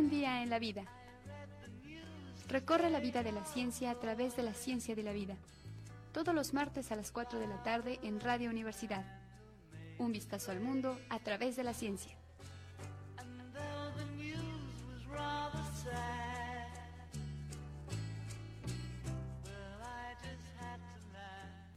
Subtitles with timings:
[0.00, 0.84] Un día en la vida.
[2.48, 5.36] Recorre la vida de la ciencia a través de la ciencia de la vida.
[6.14, 9.04] Todos los martes a las 4 de la tarde en Radio Universidad.
[9.98, 12.16] Un vistazo al mundo a través de la ciencia.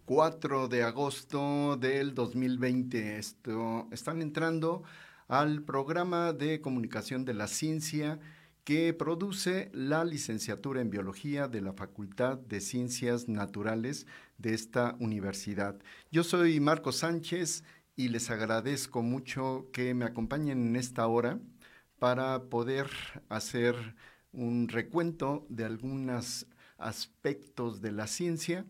[0.06, 3.18] 4 de agosto del 2020.
[3.18, 4.84] Esto, están entrando
[5.28, 8.20] al programa de comunicación de la ciencia
[8.64, 15.80] que produce la licenciatura en biología de la Facultad de Ciencias Naturales de esta universidad.
[16.12, 17.64] Yo soy Marco Sánchez
[17.96, 21.40] y les agradezco mucho que me acompañen en esta hora
[22.00, 22.88] para poder
[23.30, 23.76] hacer
[24.32, 28.66] un recuento de algunos aspectos de la ciencia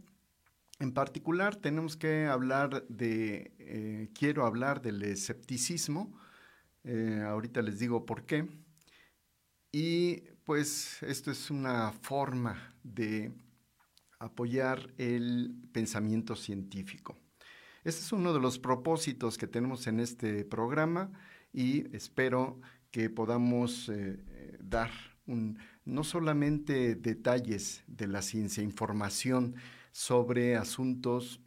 [0.84, 6.14] en particular, tenemos que hablar de, eh, quiero hablar del escepticismo,
[6.84, 8.48] eh, ahorita les digo por qué,
[9.72, 13.34] y pues esto es una forma de
[14.20, 17.18] apoyar el pensamiento científico.
[17.84, 21.12] Este es uno de los propósitos que tenemos en este programa
[21.52, 22.62] y espero
[22.92, 24.92] que podamos eh, dar
[25.26, 29.56] no solamente detalles de la ciencia, información,
[29.92, 31.42] sobre asuntos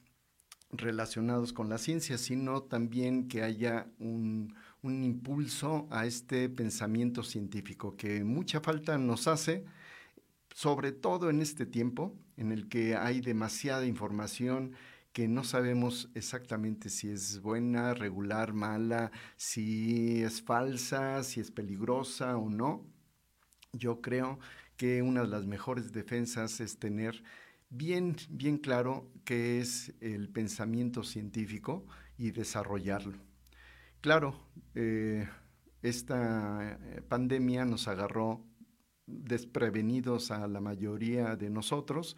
[0.71, 4.55] relacionados con la ciencia, sino también que haya un,
[4.91, 9.65] impulso a este pensamiento científico que mucha falta nos hace,
[10.55, 14.75] sobre todo en este tiempo en el que hay demasiada información
[15.13, 22.37] que no sabemos exactamente si es buena, regular, mala, si es falsa, si es peligrosa
[22.37, 22.85] o no.
[23.73, 24.39] Yo creo
[24.77, 27.23] que una de las mejores defensas es tener
[27.71, 31.87] bien, bien claro qué es el pensamiento científico
[32.19, 33.17] y desarrollarlo.
[34.07, 34.37] Claro,
[34.77, 35.29] eh,
[35.83, 38.47] esta eh, pandemia nos agarró
[39.05, 42.17] desprevenidos a la mayoría de nosotros,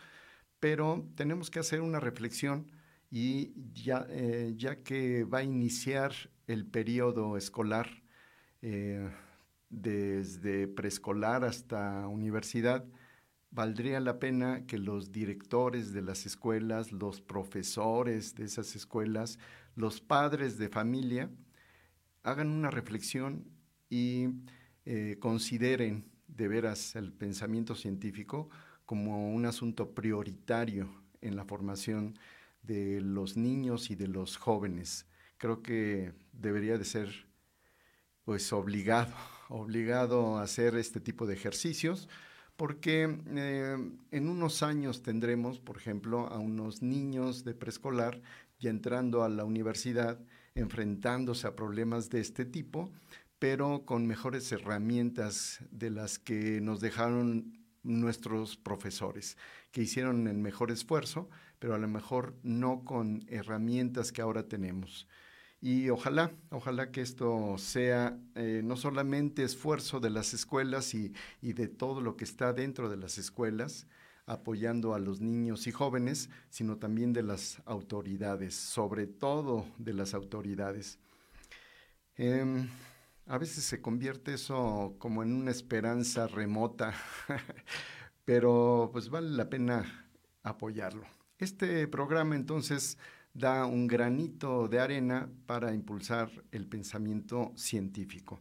[0.61, 2.71] pero tenemos que hacer una reflexión
[3.11, 6.12] y ya, eh, ya que va a iniciar
[6.47, 7.89] el periodo escolar
[9.71, 12.85] desde preescolar hasta universidad,
[13.51, 19.39] valdría la pena que los directores de las escuelas, los profesores de esas escuelas,
[19.75, 21.31] los padres de familia,
[22.31, 23.44] hagan una reflexión
[23.89, 24.28] y
[24.84, 28.49] eh, consideren de veras el pensamiento científico
[28.84, 30.88] como un asunto prioritario
[31.21, 32.19] en la formación
[32.62, 35.06] de los niños y de los jóvenes.
[35.37, 37.27] Creo que debería de ser
[38.25, 39.15] pues obligado,
[39.49, 42.09] obligado a hacer este tipo de ejercicios
[42.59, 43.77] porque eh,
[44.11, 48.21] en unos años tendremos, por ejemplo, a unos niños de preescolar
[48.59, 50.19] ya entrando a la universidad,
[50.59, 52.93] enfrentándose a problemas de este tipo,
[53.39, 59.37] pero con mejores herramientas de las que nos dejaron nuestros profesores,
[59.71, 65.09] que hicieron el mejor esfuerzo, pero a lo mejor no con herramientas que ahora tenemos.
[65.61, 71.53] Y ojalá, ojalá que esto sea eh, no solamente esfuerzo de las escuelas y, y,
[71.53, 73.89] de todo lo que está dentro de las escuelas,
[74.28, 80.15] apoyando a los niños y jóvenes, sino también de las autoridades, sobre todo de las
[80.15, 80.99] autoridades.
[82.16, 82.69] Em,
[83.27, 86.94] a veces se convierte eso como en una esperanza remota,
[88.25, 90.06] pero pues vale la pena
[90.43, 91.06] apoyarlo.
[91.38, 92.99] Este programa entonces
[93.33, 98.41] da un granito de arena para impulsar el pensamiento científico.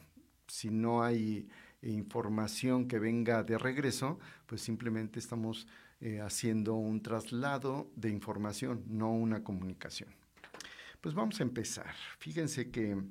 [0.47, 1.47] Si no hay
[1.81, 5.67] información que venga de regreso, pues simplemente estamos
[5.99, 10.09] eh, haciendo un traslado de información, no una comunicación.
[10.99, 11.95] Pues vamos a empezar.
[12.19, 13.01] Fíjense que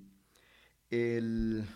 [0.90, 1.66] el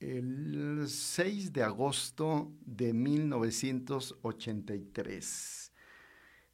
[0.00, 5.72] el 6 de agosto de 1983.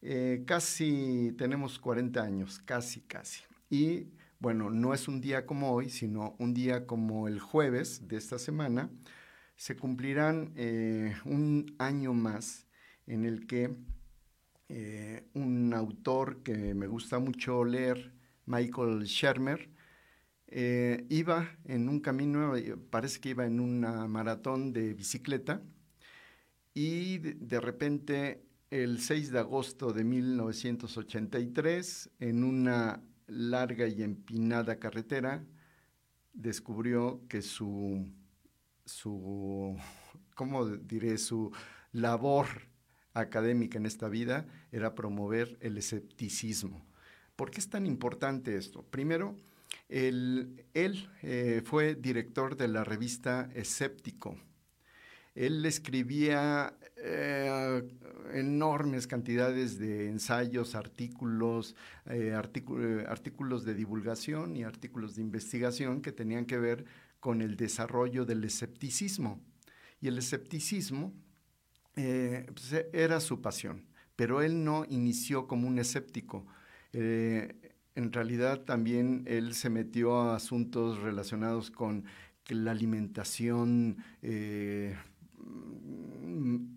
[0.05, 3.43] Eh, casi tenemos 40 años, casi, casi.
[3.71, 4.09] Y
[4.43, 8.41] bueno, no es un día como hoy, sino un día como el jueves de esta
[8.41, 8.91] semana,
[9.55, 12.67] se cumplirán eh, un año más
[13.07, 13.73] en el que
[14.69, 18.15] eh, un autor que me gusta mucho leer,
[18.47, 19.71] Michael Shermer,
[20.49, 22.55] eh, iba en un camino,
[22.91, 25.63] parece que iba en una maratón de bicicleta,
[26.75, 35.45] y de, repente el 6 de agosto de 1983, en una larga y empinada carretera,
[36.33, 38.07] descubrió que su,
[38.85, 39.77] su,
[40.35, 41.19] ¿cómo diré?
[41.19, 41.53] Su
[41.93, 42.47] labor
[43.15, 46.87] académica en esta vida era promover el escepticismo.
[47.37, 48.83] ¿Por qué es tan importante esto?
[48.85, 49.37] Primero,
[49.89, 54.39] él, eh, fue director de la revista Escéptico.
[55.35, 57.83] Él escribía eh,
[58.35, 61.75] enormes cantidades de ensayos, artículos,
[62.07, 66.85] eh, artículos de divulgación y artículos de investigación que tenían que ver
[67.21, 69.41] con el desarrollo del escepticismo.
[70.01, 71.13] Y el escepticismo
[71.95, 73.85] pues, era su pasión,
[74.17, 76.47] pero él no inició como un escéptico
[77.95, 82.05] en realidad también él se metió a asuntos relacionados con
[82.49, 84.97] la alimentación eh,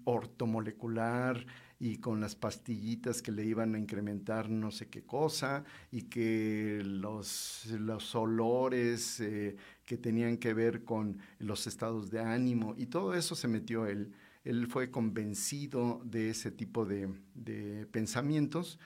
[0.06, 1.46] ortomolecular
[1.80, 6.82] y con las pastillitas que le iban a incrementar no sé qué cosa y que
[6.84, 13.14] los, los olores eh, que tenían que ver con los estados de ánimo y todo
[13.14, 14.14] eso se metió él.
[14.44, 18.80] Él fue convencido de ese tipo de, de pensamientos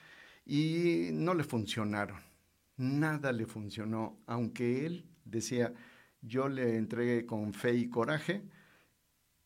[0.45, 2.17] y no le funcionaron.
[2.77, 5.73] Nada le funcionó, aunque él decía,
[6.21, 8.41] yo le entregué con fe y coraje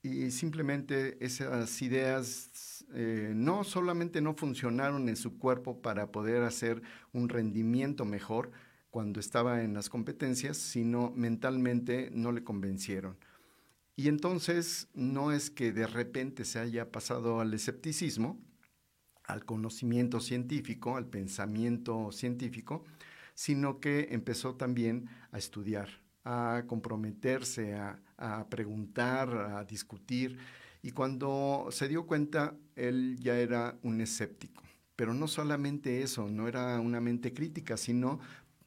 [0.03, 6.83] y simplemente esas ideas eh, no solamente no funcionaron en su cuerpo para poder hacer
[7.13, 8.51] un rendimiento mejor
[8.91, 13.17] cuando estaba en las competencias, sino mentalmente no le convencieron.
[13.95, 18.39] Y entonces no es que de repente se haya pasado al escepticismo,
[19.23, 22.83] al conocimiento científico, al pensamiento científico,
[23.35, 25.89] sino que empezó también a estudiar,
[26.23, 27.99] a comprometerse, a,
[28.49, 30.37] preguntar, a discutir.
[30.81, 34.63] Y cuando se dio cuenta, él ya era un escéptico.
[34.95, 38.19] Pero no solamente eso, no era una mente crítica, sino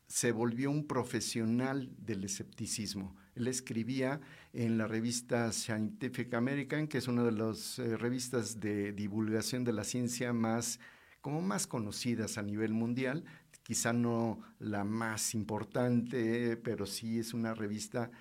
[0.07, 3.17] se volvió un profesional del escepticismo.
[3.35, 4.21] Él escribía
[4.53, 9.73] en la revista Scientific American, que es una de las eh, revistas de divulgación de
[9.73, 10.81] la ciencia más,
[11.21, 13.25] como más conocidas a nivel mundial,
[13.63, 18.13] quizá no la más importante, pero sí es una revista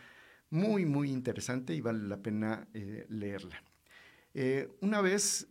[0.50, 3.64] muy, muy interesante y vale la pena eh, leerla.
[4.34, 5.48] Eh, una vez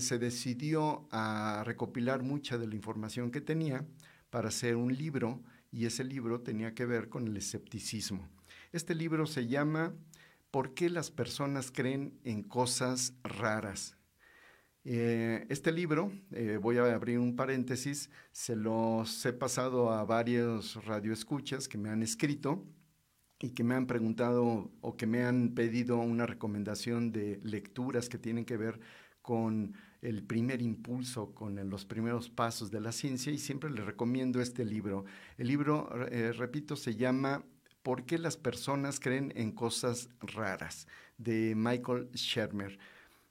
[0.00, 3.86] se decidió a recopilar mucha de la información que tenía
[4.28, 5.40] para hacer un libro
[5.70, 8.28] y ese libro tenía que ver con el escepticismo.
[8.72, 9.94] Este libro se llama
[10.50, 13.96] ¿Por qué las personas creen en cosas raras?
[14.84, 20.82] Eh, este libro, eh, voy a abrir un paréntesis, se los he pasado a varios
[20.86, 22.64] radioescuchas que me han escrito
[23.40, 28.18] y que me han preguntado o que me han pedido una recomendación de lecturas que
[28.18, 28.80] tienen que ver
[29.22, 34.40] con el primer impulso, con los primeros pasos de la ciencia y siempre les recomiendo
[34.40, 35.04] este libro.
[35.36, 37.44] El libro, eh, repito, se llama
[37.82, 40.86] ¿Por qué las personas creen en cosas raras?
[41.18, 42.78] de Michael Shermer.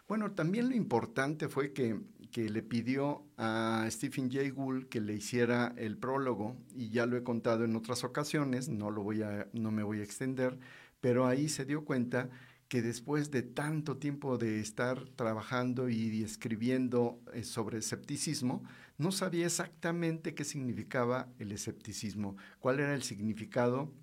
[0.07, 1.99] Bueno, también lo importante fue que,
[2.31, 7.15] que le pidió a Stephen Jay Gould que le hiciera el prólogo, y ya lo
[7.15, 10.57] he contado en otras ocasiones, no, lo voy a, no me voy a extender,
[11.03, 12.29] pero ahí se dio cuenta
[12.69, 18.63] que después de tanto tiempo de estar trabajando y escribiendo eh, sobre escepticismo,
[18.97, 23.93] no sabía exactamente qué significaba el escepticismo, cuál era el significado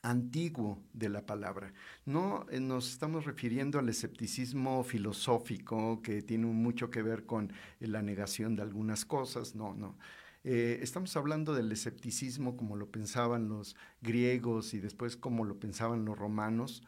[0.00, 1.74] antiguo de la palabra.
[2.06, 8.00] No eh, nos estamos refiriendo al escepticismo filosófico que tiene mucho que ver con la
[8.00, 9.98] negación de algunas cosas, no, no.
[10.44, 16.18] Estamos hablando del escepticismo como lo pensaban los griegos y después como lo pensaban los
[16.18, 16.82] romanos,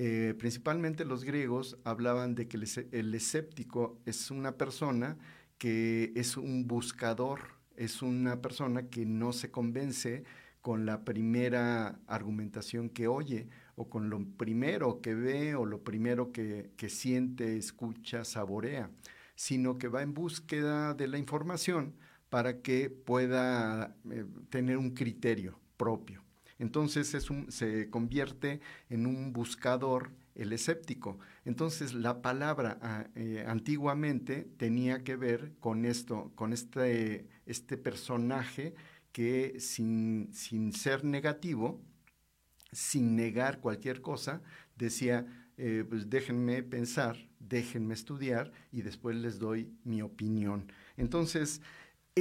[0.00, 2.56] Eh, principalmente los griegos hablaban de que
[2.92, 5.18] el, escéptico es una persona
[5.58, 7.40] que es un buscador,
[7.74, 10.22] es una persona que no se convence
[10.62, 16.30] con la primera argumentación que oye o con lo primero que ve o lo primero
[16.30, 18.92] que, siente, escucha, saborea,
[19.34, 21.94] sino que va en búsqueda de la información
[22.30, 26.22] para que pueda eh, tener un criterio propio.
[26.58, 31.18] Entonces es un, se convierte en un buscador el escéptico.
[31.44, 38.74] Entonces la palabra ah, eh, antiguamente tenía que ver con esto, con este, este personaje
[39.12, 41.80] que sin, sin, ser negativo,
[42.72, 44.42] sin negar cualquier cosa,
[44.76, 50.70] decía, eh, pues déjenme pensar, déjenme estudiar y después les doy mi opinión.
[50.96, 51.62] Entonces,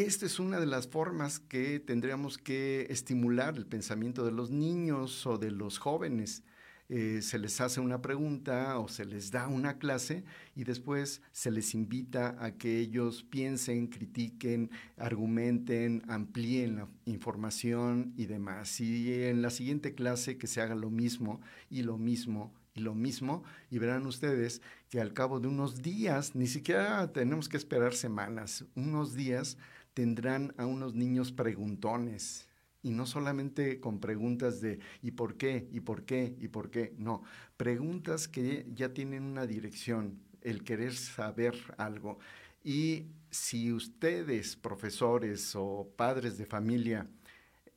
[0.01, 5.25] esta es una de las formas que tendríamos que estimular el pensamiento de los niños
[5.25, 6.44] o de los jóvenes.
[6.89, 10.24] Eh, se les hace una pregunta o se les da una clase
[10.56, 18.25] y después se les invita a que ellos piensen, critiquen, argumenten, amplíen la información y
[18.25, 18.80] demás.
[18.80, 22.94] Y en la siguiente clase que se haga lo mismo y lo mismo y lo
[22.94, 27.94] mismo y verán ustedes que al cabo de unos días, ni siquiera tenemos que esperar
[27.94, 29.58] semanas, unos días,
[29.98, 32.48] tendrán a unos niños preguntones.
[32.84, 35.68] Y no solamente con preguntas de ¿y por qué?
[35.72, 36.36] ¿y por qué?
[36.39, 36.94] ¿y por qué?
[37.00, 37.24] No,
[37.58, 42.20] preguntas que ya tienen una dirección, el querer saber algo.
[42.63, 47.08] Y si ustedes, profesores o padres de familia,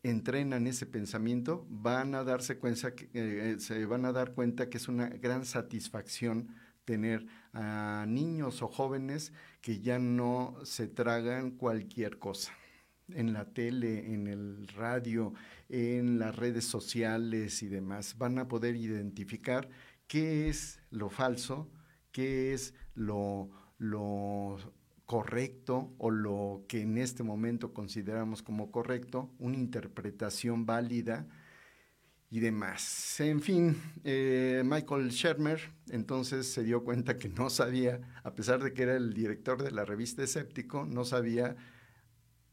[0.02, 4.76] entrenan ese pensamiento, van a darse cuenta que, eh, se van a dar cuenta que
[4.76, 12.18] es una gran satisfacción tener a niños o jóvenes que ya no se tragan cualquier
[12.18, 12.52] cosa
[13.08, 15.34] en la tele, en el radio,
[15.68, 18.16] en las redes sociales y demás.
[18.18, 19.68] Van a poder identificar
[20.06, 21.70] qué es lo falso,
[22.12, 24.58] qué es lo, lo
[25.06, 31.26] correcto o lo que en este momento consideramos como correcto, una interpretación válida
[32.30, 33.18] y demás.
[33.18, 38.72] En fin, eh, Michael Shermer entonces se dio cuenta que no sabía, a pesar de
[38.72, 41.56] que era el director de la revista Escéptico, no sabía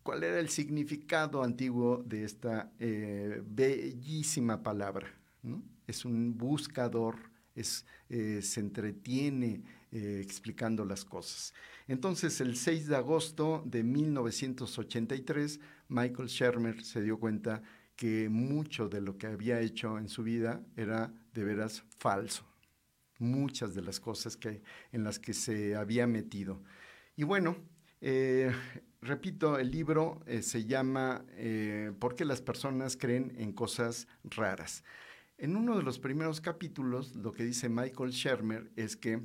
[0.02, 5.14] cuál era el significado antiguo de esta eh, bellísima palabra.
[5.86, 7.16] Es un buscador,
[7.56, 11.54] eh, se entretiene explicando las cosas.
[11.88, 17.64] Entonces, el 6 de agosto de 1983, Michael Shermer se dio cuenta
[17.98, 22.46] que mucho de lo que había hecho en su vida era de veras falso.
[23.18, 24.62] Muchas de las cosas que,
[24.92, 26.62] en las que se había metido.
[27.16, 27.58] Y bueno,
[28.00, 28.52] eh,
[29.02, 34.84] repito, el libro eh, se llama eh, ¿Por qué las personas creen en cosas raras?
[35.40, 39.22] En uno de los primeros capítulos, lo que dice Michael Shermer es que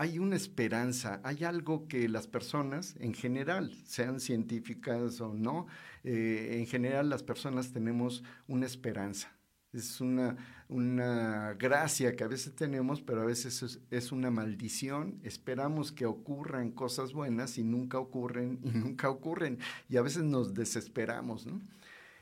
[0.00, 5.66] hay una esperanza, hay algo que las personas en general, sean científicas o no,
[6.04, 9.30] eh, en general las personas tenemos una esperanza.
[9.74, 10.38] Es una,
[10.70, 15.20] una gracia que a veces tenemos, pero a veces es, una maldición.
[15.22, 19.58] Esperamos que ocurran cosas buenas y nunca ocurren y nunca ocurren.
[19.90, 21.46] Y a veces nos desesperamos.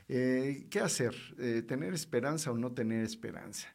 [0.09, 1.15] Eh, ¿Qué hacer?
[1.37, 3.69] Eh, ¿Tener esperanza o no tener esperanza?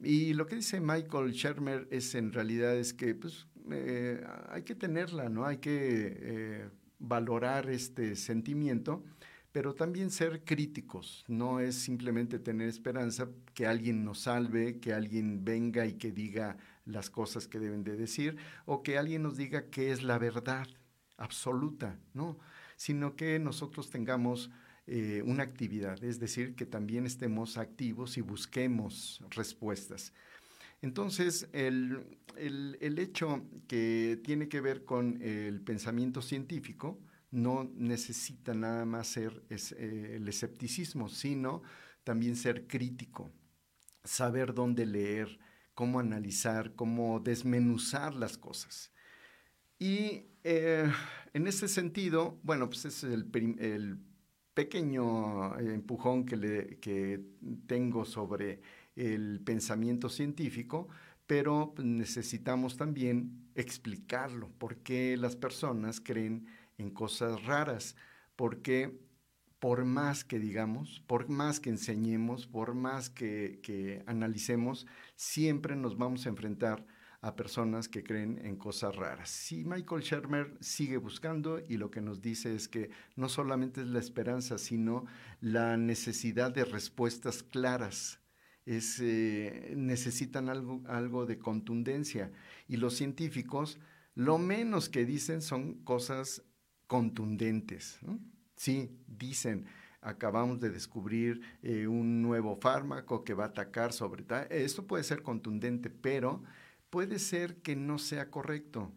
[0.00, 4.74] Y lo que dice Michael Shermer es en realidad es que pues, eh, hay que
[4.74, 5.44] tenerla, ¿no?
[5.44, 9.04] Hay que eh, valorar este sentimiento,
[9.50, 11.24] pero también ser críticos.
[11.26, 16.56] No es simplemente tener esperanza que alguien nos salve, que alguien venga y que diga
[16.84, 18.36] las cosas que deben de decir,
[18.66, 20.66] o que alguien nos diga qué es la verdad
[21.16, 22.38] absoluta, ¿no?
[22.76, 24.50] Sino que nosotros tengamos
[24.90, 30.14] eh, una actividad, es decir, que también estemos activos y busquemos respuestas.
[30.80, 32.06] Entonces, el,
[32.98, 36.98] hecho que tiene que ver con el pensamiento científico
[37.30, 41.62] no necesita nada más ser eh, el escepticismo, sino
[42.02, 43.30] también ser crítico,
[44.04, 45.38] saber dónde leer,
[45.74, 48.90] cómo analizar, cómo desmenuzar las cosas.
[49.78, 50.90] Y eh,
[51.34, 53.28] en ese sentido, bueno, pues es el,
[53.58, 54.07] el
[54.58, 57.20] pequeño eh, empujón que,
[57.68, 58.60] tengo sobre
[58.96, 60.88] el pensamiento científico,
[61.28, 67.94] pero necesitamos también explicarlo, por qué las personas creen en cosas raras,
[68.34, 68.98] porque
[69.60, 76.26] por más que digamos, por más que enseñemos, por más que analicemos, siempre nos vamos
[76.26, 76.84] a enfrentar
[77.20, 79.28] a personas que creen en cosas raras.
[79.28, 83.88] Si Michael Shermer sigue buscando y lo que nos dice es que no solamente es
[83.88, 85.04] la esperanza, sino
[85.40, 88.20] la necesidad de respuestas claras.
[88.66, 92.30] es, eh, necesitan algo, algo de contundencia.
[92.68, 93.80] Y los científicos
[94.18, 96.42] lo menos que dicen son cosas
[96.88, 98.00] contundentes.
[98.56, 99.66] Sí, dicen,
[100.00, 104.24] acabamos de descubrir eh, un nuevo fármaco que va a atacar sobre.
[104.50, 106.42] Esto puede ser contundente, pero
[106.90, 108.92] puede ser que no sea correcto,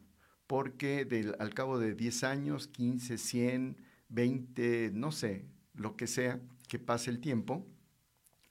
[0.47, 1.07] porque
[1.39, 3.77] al cabo de 10 años, 15, 100,
[4.09, 7.65] 20, no sé, lo que sea, que pase el tiempo,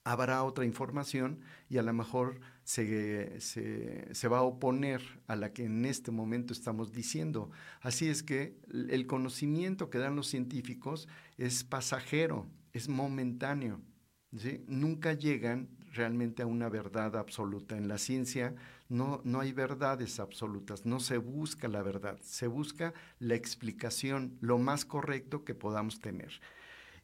[0.04, 5.64] habrá otra información y a lo mejor se, se, va a oponer a la que
[5.64, 7.50] en este momento estamos diciendo.
[7.80, 13.80] Así es que el conocimiento que dan los científicos es pasajero, es momentáneo.
[14.66, 17.76] Nunca llegan realmente a una verdad absoluta.
[17.76, 18.54] En la ciencia
[18.90, 24.59] no, no hay verdades absolutas, no se busca la verdad, se busca la explicación, lo
[24.59, 26.40] más correcto que podamos tener.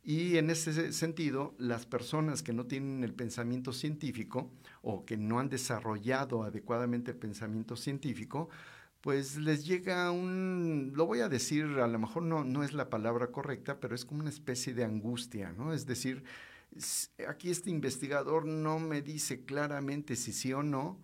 [0.05, 4.53] Y en ese sentido, las personas que no tienen el pensamiento científico
[4.83, 8.49] o que no han desarrollado adecuadamente el pensamiento científico,
[9.01, 12.91] pues les llega un, lo voy a decir, a lo mejor no, no es la
[12.91, 15.73] palabra correcta, pero es como una especie de angustia, ¿no?
[15.73, 16.25] Es decir,
[17.29, 20.99] aquí este investigador no me dice claramente si sí o no,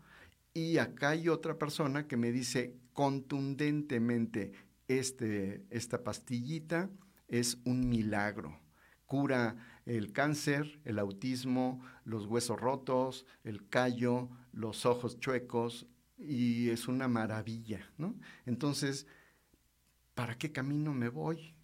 [0.55, 4.53] y acá hay otra persona que me dice contundentemente,
[4.89, 6.91] este, esta pastillita
[7.29, 8.63] es un milagro
[9.13, 16.89] cura el cáncer, el autismo, los huesos rotos, el callo, los ojos chuecos, y es
[16.89, 18.15] una maravilla, ¿no?
[18.47, 19.07] Entonces,
[20.15, 21.55] ¿para qué camino me voy?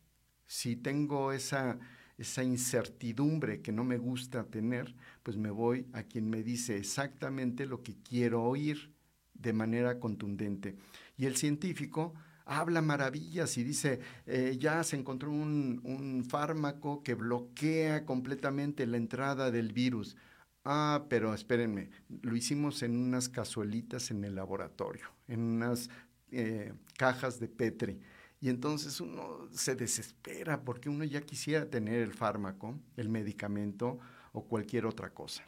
[0.47, 1.79] Si tengo esa,
[2.19, 7.65] esa incertidumbre que no me gusta tener, pues me voy a quien me dice exactamente
[7.65, 8.93] lo que quiero oír
[9.35, 10.77] de manera contundente.
[11.17, 12.13] Y el científico
[12.45, 18.97] habla maravillas y dice, eh, ya se encontró un, un, fármaco que bloquea completamente la
[18.97, 20.17] entrada del virus.
[20.65, 21.91] Ah, pero espérenme,
[22.23, 25.89] lo hicimos en unas cazuelitas en el laboratorio, en unas
[26.31, 28.01] eh, cajas de Petri.
[28.41, 33.99] Y entonces uno se desespera porque uno ya quisiera tener el fármaco, el medicamento
[34.33, 35.45] o cualquier otra cosa.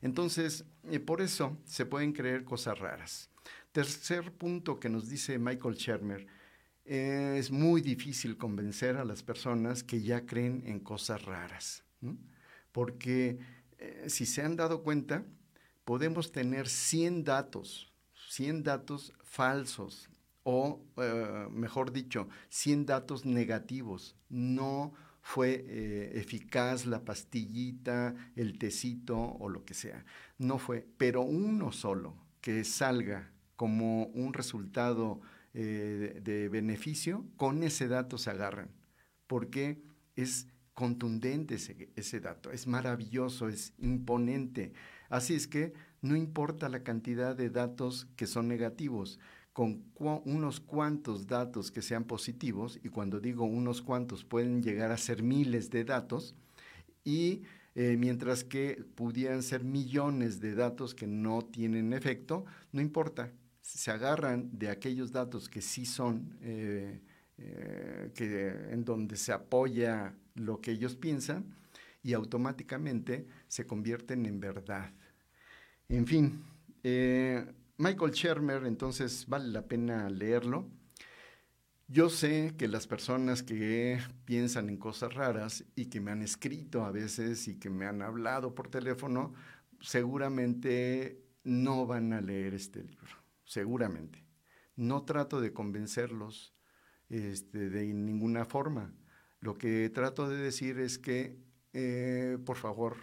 [0.00, 3.28] Entonces, eh, por eso se pueden creer cosas raras.
[3.72, 6.26] Tercer punto que nos dice Michael Shermer,
[6.88, 11.84] es muy difícil convencer a las personas que ya creen en cosas raras,
[12.72, 13.38] porque
[13.76, 15.22] eh, si se han dado cuenta,
[15.84, 17.92] podemos tener 100 datos,
[18.30, 20.08] 100 datos falsos,
[20.50, 24.16] o eh, mejor dicho, 100 datos negativos.
[24.30, 30.06] No fue eh, eficaz la pastillita, el tecito o lo que sea.
[30.38, 35.20] No fue, pero uno solo que salga como un resultado
[35.52, 38.70] eh, de beneficio, con ese dato se agarran,
[39.26, 39.82] porque
[40.16, 44.72] es contundente ese, ese, dato, es maravilloso, es imponente.
[45.10, 49.18] Así es que no importa la cantidad de datos que son negativos,
[49.58, 54.96] con unos cuantos datos que sean positivos, y cuando digo unos cuantos pueden llegar a
[54.96, 56.36] ser miles de datos,
[57.02, 57.42] y
[57.74, 63.90] eh, mientras que pudieran ser millones de datos que no tienen efecto, no importa, se
[63.90, 67.00] agarran de aquellos datos que sí son, eh,
[67.38, 71.52] eh, que, en donde se apoya lo que ellos piensan
[72.04, 74.92] y automáticamente se convierten en verdad.
[75.88, 76.44] En fin,
[77.78, 80.68] Michael Shermer, entonces vale la pena leerlo.
[81.86, 86.84] Yo sé que las personas que piensan en cosas raras y que me han escrito
[86.84, 89.32] a veces y que me han hablado por teléfono,
[89.80, 94.24] seguramente no van a leer este libro seguramente.
[94.76, 96.54] No trato de convencerlos
[97.08, 98.94] este, de ninguna forma.
[99.40, 101.38] Lo que trato de decir es que,
[101.72, 102.96] eh, por favor,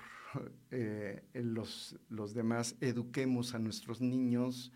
[0.72, 4.72] eh, los, los, demás eduquemos a nuestros niños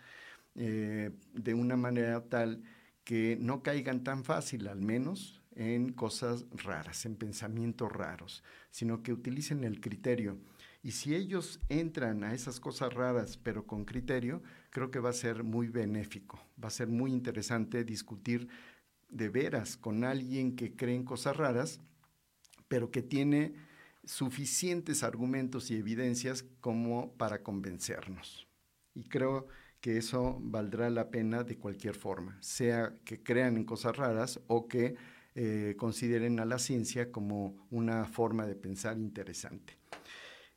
[0.56, 2.64] eh, de una manera tal
[3.04, 9.14] que no caigan tan fácil, al menos, en cosas raras, en pensamientos raros, sino que
[9.14, 10.38] utilicen el criterio.
[10.82, 15.14] Y si ellos entran a esas cosas raras, pero con criterio, creo que va a
[15.14, 18.48] ser muy benéfico, va a ser muy interesante discutir
[19.10, 21.82] de veras con alguien que cree en cosas raras,
[22.68, 23.54] pero que tiene
[24.10, 28.48] suficientes argumentos y evidencias como para convencernos.
[28.96, 29.48] Y creo
[29.82, 34.68] que eso valdrá la pena de cualquier forma, sea que crean en cosas raras o
[34.68, 34.96] que
[35.36, 39.78] eh, consideren a la ciencia como una forma de pensar interesante.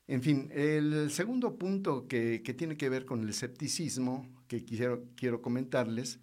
[0.06, 6.20] En fin, el segundo punto que, tiene que ver con el escepticismo que quiero, comentarles,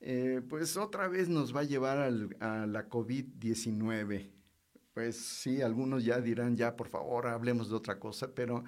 [0.00, 4.41] eh, pues otra vez nos va a llevar a la COVID-19.
[4.94, 8.64] Pues sí, algunos ya dirán, ya por favor, hablemos de otra cosa, pero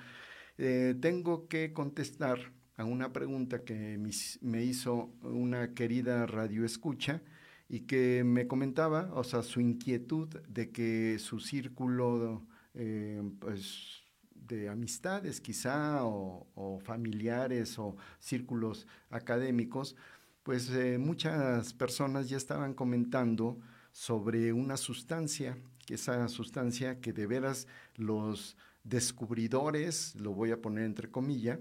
[0.59, 2.41] Eh, tengo que contestar
[2.79, 3.99] a una pregunta que
[4.43, 7.23] me hizo una querida radioescucha
[7.69, 14.03] y que me comentaba, o sea, su inquietud de que su círculo, eh, pues,
[14.35, 19.97] de amistades quizá, o, familiares, o círculos académicos,
[20.43, 23.59] pues eh, muchas personas ya estaban comentando
[23.93, 25.57] sobre una sustancia,
[25.89, 27.67] esa sustancia que de veras
[27.97, 31.59] los descubridores, lo voy a poner entre comillas,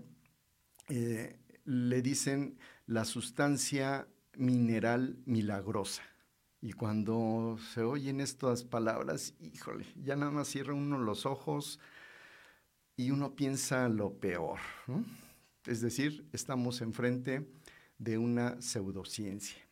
[0.90, 6.04] eh, le dicen la sustancia mineral milagrosa.
[6.62, 11.80] Y cuando se oyen estas palabras, híjole, ya nada más cierra uno los ojos
[12.96, 14.60] y uno piensa lo peor.
[15.66, 17.48] Es decir, estamos enfrente
[17.98, 19.63] de una pseudociencia.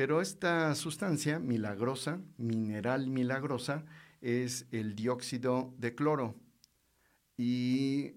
[0.00, 3.84] Pero esta sustancia milagrosa, mineral milagrosa,
[4.22, 6.36] es el dióxido de cloro.
[7.36, 8.14] Y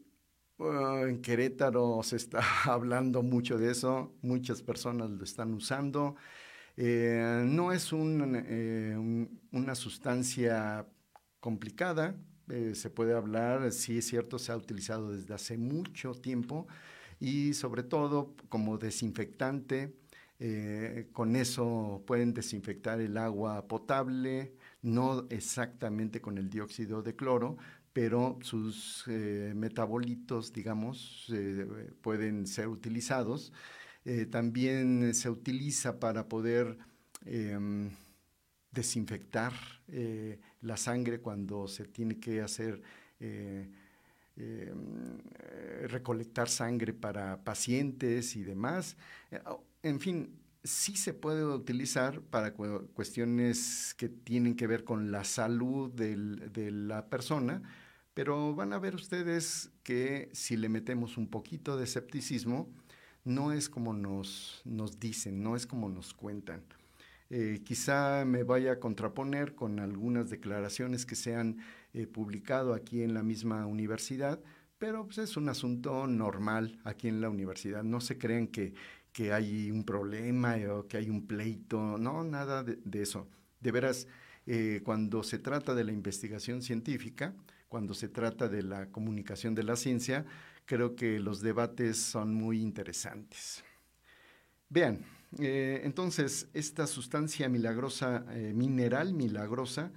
[0.59, 2.39] uh, en Querétaro se está
[2.71, 6.15] hablando mucho de eso, muchas personas lo están usando.
[6.77, 10.87] Eh, no es eh, una sustancia
[11.41, 12.15] complicada,
[12.47, 16.65] eh, se puede hablar, sí es cierto, se ha utilizado desde hace mucho tiempo
[17.19, 20.01] y sobre todo como desinfectante.
[21.13, 27.57] Con eso pueden desinfectar el agua potable, no exactamente con el dióxido de cloro,
[27.93, 33.53] pero sus eh, metabolitos, digamos, eh, pueden ser utilizados.
[34.03, 36.77] Eh, también se utiliza para poder
[37.25, 37.91] em,
[38.71, 39.53] desinfectar
[40.61, 42.81] la sangre cuando se tiene que hacer
[43.19, 43.69] em,
[45.87, 48.97] recolectar sangre para pacientes y demás.
[49.83, 55.91] En fin, sí se puede utilizar para cuestiones que tienen que ver con la salud
[55.91, 57.61] de la persona,
[58.13, 62.73] pero van a ver ustedes que si le metemos un poquito de escepticismo,
[63.25, 64.63] no es como nos,
[64.99, 66.63] dicen, no es como nos cuentan.
[67.29, 71.57] Eh, quizá me vaya a contraponer con algunas declaraciones que se han
[71.93, 74.39] eh, publicado aquí en la misma universidad,
[74.77, 77.83] pero pues, es un asunto normal aquí en la universidad.
[77.83, 78.73] No se crean que,
[79.13, 83.27] que hay un problema o que hay un pleito, no, nada de, eso.
[83.61, 84.07] De veras,
[84.45, 87.33] eh, cuando se trata de la investigación científica,
[87.69, 90.25] cuando se trata de la comunicación de la ciencia,
[90.65, 93.63] creo que los debates son muy interesantes.
[94.69, 95.05] Vean,
[95.39, 99.91] eh, entonces, esta sustancia milagrosa, eh, mineral milagrosa,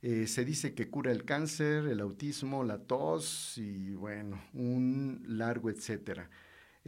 [0.00, 5.70] eh, se dice que cura el cáncer, el autismo, la tos y bueno, un largo
[5.70, 6.30] etcétera.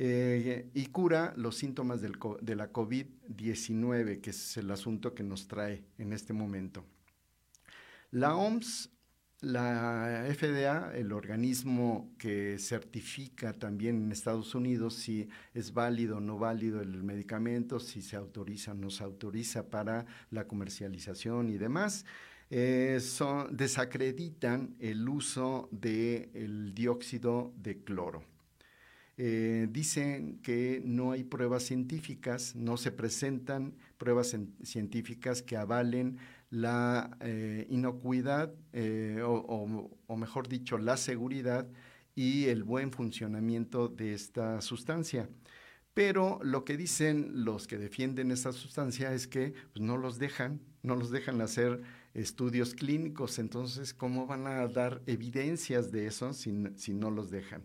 [0.03, 6.13] Y cura los síntomas de la COVID-19, que es el asunto que nos trae en
[6.13, 6.85] este momento.
[8.11, 8.91] La OMS
[9.43, 16.39] la FDA, el organismo que certifica también en Estados Unidos si es válido o no
[16.39, 22.05] válido el medicamento, si se autoriza o no se autoriza para la comercialización y demás,
[22.51, 23.01] eh,
[23.51, 28.30] desacreditan el uso del dióxido de cloro.
[29.23, 36.17] Eh, dicen que no hay pruebas científicas, no se presentan pruebas científicas que avalen
[36.49, 41.69] la eh, inocuidad, eh, o, mejor dicho, la seguridad
[42.15, 45.29] y el buen funcionamiento de esta sustancia.
[45.93, 50.63] Pero lo que dicen los que defienden esta sustancia es que pues, no los dejan,
[50.83, 51.83] no los dejan hacer
[52.15, 56.53] estudios clínicos, entonces, ¿cómo van a dar evidencias de eso si,
[56.95, 57.63] no los dejan?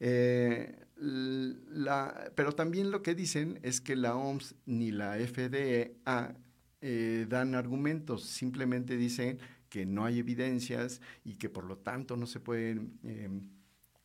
[0.00, 0.74] Eh,
[2.34, 6.36] pero también lo que dicen es que la OMS ni la FDA
[6.82, 12.26] eh, dan argumentos, simplemente dicen que no hay evidencias y que por lo tanto no
[12.26, 13.48] se pueden em,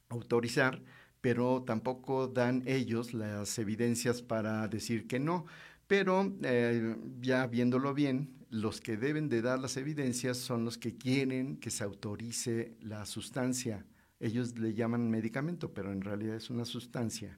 [0.10, 0.82] autorizar,
[1.22, 5.46] pero tampoco dan ellos las evidencias para decir que no.
[5.88, 10.96] Pero eh, ya viéndolo bien, los que deben de dar las evidencias son los que
[10.98, 13.86] quieren que se autorice la sustancia.
[14.26, 17.38] Ellos le llaman medicamento, pero en realidad es una sustancia.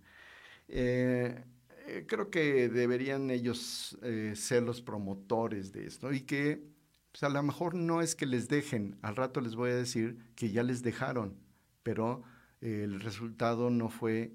[0.70, 1.44] Eh,
[1.86, 6.64] eh, creo que deberían ellos eh, ser los promotores de esto y que
[7.12, 10.18] pues, a lo mejor no es que les dejen, al rato les voy a decir
[10.34, 11.36] que ya les dejaron,
[11.84, 12.24] pero
[12.62, 14.32] el resultado no fue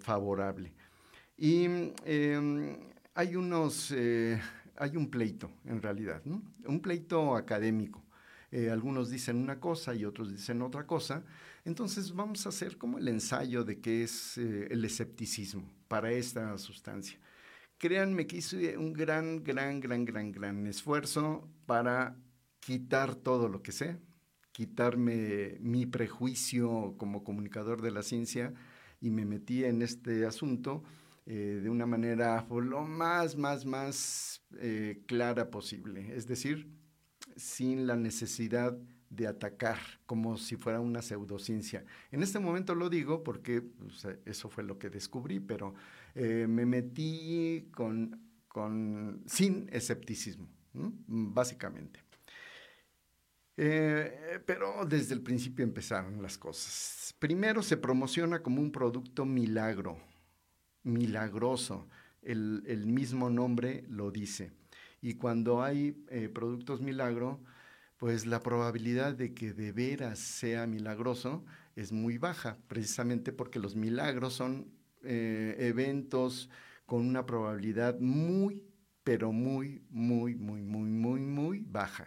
[0.00, 0.72] favorable.
[1.36, 1.64] Y
[2.04, 2.78] em,
[3.14, 8.02] hay unos, hay un pleito en realidad, un pleito académico.
[8.70, 11.22] algunos dicen una cosa y otros dicen otra cosa.
[11.70, 17.16] Entonces vamos a hacer como el ensayo de qué es el escepticismo para esta sustancia.
[17.78, 22.16] Créanme que hice un gran, gran, gran, gran, gran esfuerzo para
[22.58, 24.00] quitar todo lo que sé,
[24.50, 28.52] quitarme mi prejuicio como comunicador de la ciencia
[29.00, 30.82] y me metí en este asunto
[31.24, 36.16] eh, de una manera lo más, más, más eh, clara posible.
[36.16, 36.68] Es decir,
[37.36, 41.84] sin la necesidad de atacar como si fuera una pseudociencia.
[42.10, 43.62] En este momento lo digo porque
[44.24, 45.74] eso fue lo que descubrí, pero
[46.14, 52.00] eh, me metí con, con, sin escepticismo, básicamente.
[53.62, 57.14] Eh, pero desde el principio empezaron las cosas.
[57.18, 59.98] Primero se promociona como un producto milagro,
[60.82, 61.86] milagroso.
[62.22, 64.52] El, mismo nombre lo dice.
[65.02, 67.40] Y cuando hay eh, productos milagro,
[68.00, 71.44] pues la probabilidad de que de veras sea milagroso
[71.76, 74.72] es muy baja, precisamente porque los milagros son
[75.04, 76.48] eh, eventos
[76.86, 78.62] con una probabilidad muy,
[79.04, 82.06] pero muy, muy, muy, muy, muy, muy baja.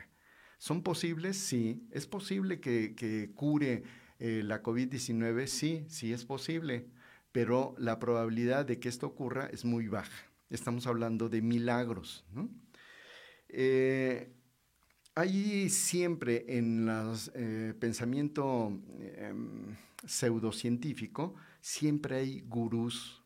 [0.58, 1.38] ¿Son posibles?
[1.38, 1.88] Sí.
[1.92, 3.84] ¿Es posible que, cure
[4.18, 5.46] eh, la COVID-19?
[5.46, 6.88] Sí, sí es posible,
[7.32, 10.32] pero la probabilidad de que esto ocurra es muy baja.
[10.50, 12.26] Estamos hablando de milagros.
[13.48, 14.33] Eh,
[15.16, 23.22] hay siempre en el eh, pensamiento em, pseudocientífico, siempre hay gurús.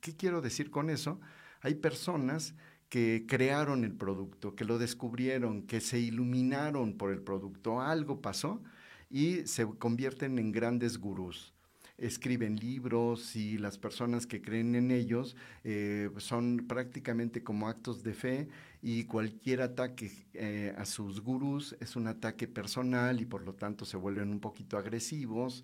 [0.00, 1.20] ¿Qué quiero decir con eso?
[1.62, 2.54] Hay personas
[2.88, 8.62] que crearon el producto, que lo descubrieron, que se iluminaron por el producto, algo pasó
[9.08, 11.54] y se convierten en grandes gurús.
[12.00, 18.14] Escriben libros y las personas que creen en ellos eh, son prácticamente como actos de
[18.14, 18.48] fe
[18.80, 23.84] y cualquier ataque eh, a sus gurús es un ataque personal y por lo tanto
[23.84, 25.62] se vuelven un poquito agresivos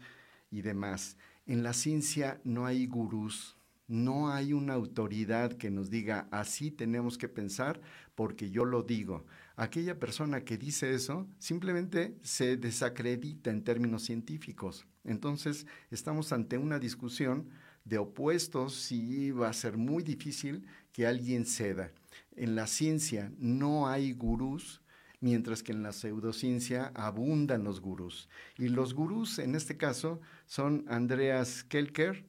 [0.50, 1.16] y demás.
[1.46, 3.56] En la ciencia no hay gurús,
[3.88, 7.80] no hay una autoridad que nos diga así tenemos que pensar
[8.14, 9.24] porque yo lo digo.
[9.56, 14.86] Aquella persona que dice eso simplemente se desacredita en términos científicos.
[15.06, 17.48] Entonces estamos ante una discusión
[17.84, 21.92] de opuestos y va a ser muy difícil que alguien ceda.
[22.34, 24.82] En la ciencia no hay gurús,
[25.20, 28.28] mientras que en la pseudociencia abundan los gurús.
[28.58, 32.24] Y los gurús en este caso son Andreas Kelker,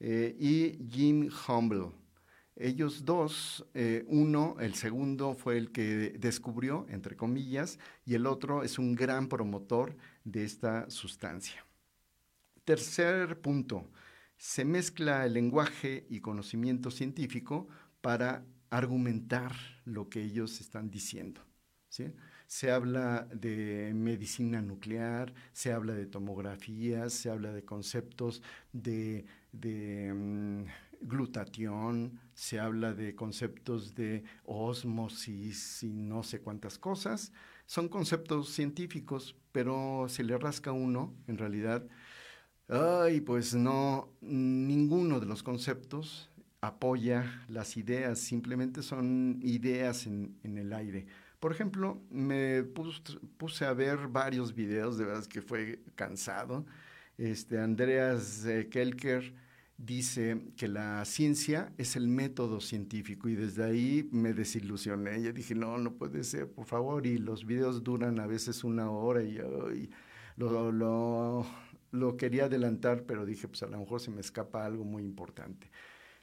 [0.00, 1.92] eh, y Jim Humble.
[2.56, 8.62] Ellos dos, eh, uno, el segundo fue el que descubrió, entre comillas, y el otro
[8.62, 11.64] es un gran promotor de esta sustancia.
[12.64, 13.90] Tercer punto,
[14.36, 17.68] se mezcla el lenguaje y conocimiento científico
[18.00, 19.52] para argumentar
[19.84, 21.42] lo que ellos están diciendo.
[22.46, 28.42] Se habla de medicina nuclear, se habla de tomografías, se habla de conceptos
[28.72, 30.64] de de mm,
[31.00, 37.32] glutatión, se habla de conceptos de osmosis y no sé cuántas cosas.
[37.66, 41.86] Son conceptos científicos, pero se le rasca uno, en realidad,
[42.70, 46.30] ay, pues no, ninguno de los conceptos
[46.60, 51.06] apoya las ideas, simplemente son ideas en, el aire.
[51.40, 56.66] Por ejemplo, me puse, a ver varios videos, de verdad que fue cansado,
[57.16, 59.34] este, Andreas eh, Kelker
[59.84, 65.22] dice que la ciencia es el método científico y desde ahí me desilusioné.
[65.22, 67.06] Yo dije, no, no puede ser, por favor.
[67.06, 69.38] Y los videos duran a veces una hora y,
[70.36, 71.46] lo,
[71.90, 75.70] lo, quería adelantar, pero dije, pues a lo mejor se me escapa algo muy importante.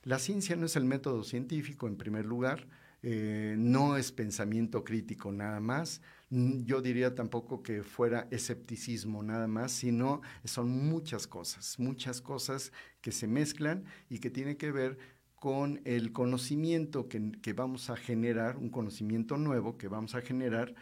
[0.04, 2.68] La ciencia no es el método científico, en primer lugar.
[3.04, 9.72] Eh, no es pensamiento crítico nada más, yo diría tampoco que fuera escepticismo nada más,
[9.72, 14.98] sino son muchas cosas, muchas cosas que se mezclan y que tienen que ver
[15.36, 20.74] con el conocimiento que, que, vamos a generar, un conocimiento nuevo que vamos a generar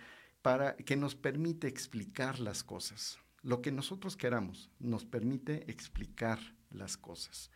[0.42, 3.20] para que nos permite explicar las cosas.
[3.46, 6.40] Lo que nosotros queramos nos permite explicar
[6.72, 7.52] las cosas.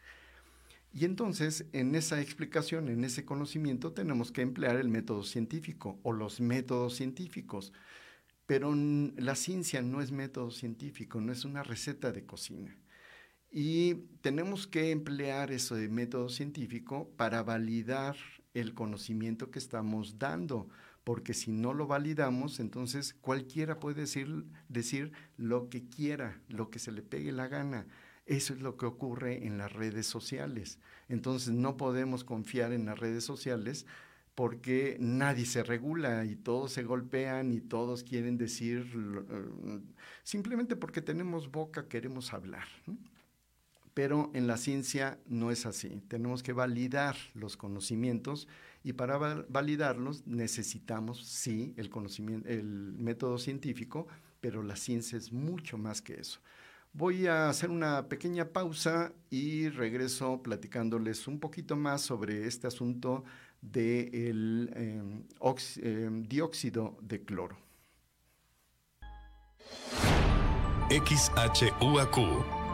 [0.93, 6.11] Y entonces, en esa explicación, en ese conocimiento, tenemos que emplear el método científico o
[6.11, 7.73] los métodos científicos.
[8.45, 12.77] Pero la ciencia no es método científico, no es una receta de cocina.
[13.49, 18.15] Y tenemos que emplear ese método científico para validar
[18.53, 20.69] el conocimiento que estamos dando,
[21.03, 26.79] porque si no lo validamos, entonces cualquiera puede decir, decir lo que quiera, lo que
[26.79, 27.87] se le pegue la gana.
[28.25, 30.77] Eso es lo que ocurre en las redes sociales.
[31.07, 33.87] Entonces no podemos confiar en las redes sociales
[34.35, 39.81] porque nadie se regula y todos se golpean y todos quieren decir, eh,
[40.23, 42.67] simplemente porque tenemos boca queremos hablar.
[43.93, 46.01] Pero en la ciencia no es así.
[46.07, 48.47] Tenemos que validar los conocimientos
[48.83, 54.07] y para validarlos necesitamos, sí, el, conocimiento, el método científico,
[54.41, 56.39] pero la ciencia es mucho más que eso.
[56.93, 63.23] Voy a hacer una pequeña pausa y regreso platicándoles un poquito más sobre este asunto
[63.61, 65.23] del em,
[65.83, 67.57] em, dióxido de cloro.
[70.89, 72.17] XHUAQ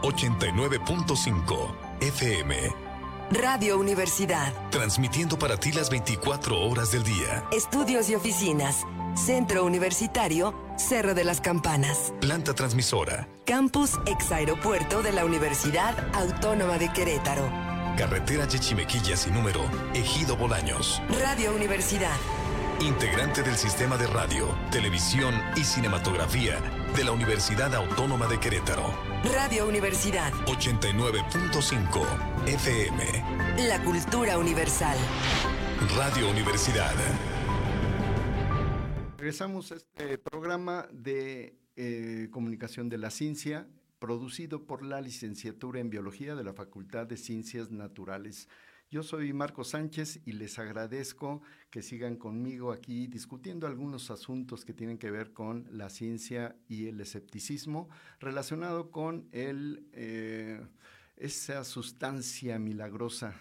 [0.02, 2.85] 89.5 FM.
[3.30, 4.52] Radio Universidad.
[4.70, 7.44] Transmitiendo para ti las 24 horas del día.
[7.50, 8.86] Estudios y oficinas.
[9.16, 12.12] Centro Universitario, Cerro de las Campanas.
[12.20, 13.28] Planta transmisora.
[13.44, 17.50] Campus ex aeropuerto de la Universidad Autónoma de Querétaro.
[17.98, 19.60] Carretera Chechimequilla sin número,
[19.92, 21.02] Ejido Bolaños.
[21.20, 22.16] Radio Universidad.
[22.78, 26.60] Integrante del sistema de radio, televisión y cinematografía
[26.96, 28.90] de la Universidad Autónoma de Querétaro.
[29.34, 30.32] Radio Universidad.
[30.46, 33.68] 89.5 FM.
[33.68, 34.96] La cultura universal.
[35.94, 36.94] Radio Universidad.
[39.18, 45.90] Regresamos a este programa de eh, comunicación de la ciencia producido por la licenciatura en
[45.90, 48.48] biología de la Facultad de Ciencias Naturales
[48.96, 54.72] yo soy Marco Sánchez y les agradezco que sigan conmigo aquí discutiendo algunos asuntos que
[54.72, 60.66] tienen que ver con la ciencia y el escepticismo relacionado con eh,
[61.14, 63.38] esa sustancia milagrosa,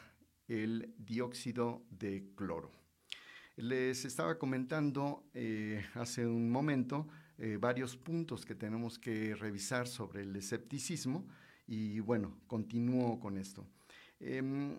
[0.50, 2.70] el dióxido de cloro.
[3.56, 10.24] Les estaba comentando eh, hace un momento eh, varios puntos que tenemos que revisar sobre
[10.24, 11.26] el escepticismo
[11.66, 13.66] y bueno, continúo con esto.
[14.20, 14.78] Em,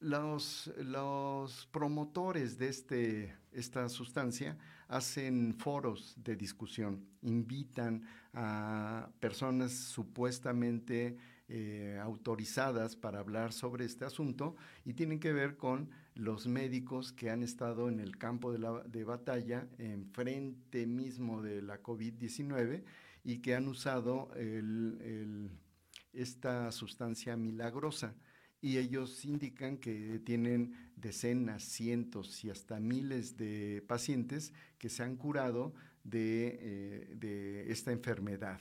[0.00, 4.56] los, promotores de este, esta sustancia
[4.88, 11.16] hacen foros de discusión, invitan a personas supuestamente
[11.48, 17.30] eh, autorizadas para hablar sobre este asunto y tienen que ver con los médicos que
[17.30, 22.84] han estado en el campo de, la, de batalla, enfrente mismo de la COVID-19
[23.22, 24.30] y que han usado
[26.12, 28.14] esta sustancia milagrosa
[28.60, 35.16] y ellos indican que tienen decenas, cientos y hasta miles de pacientes que se han
[35.16, 38.60] curado de, eh, esta enfermedad,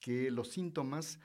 [0.00, 1.20] que los síntomas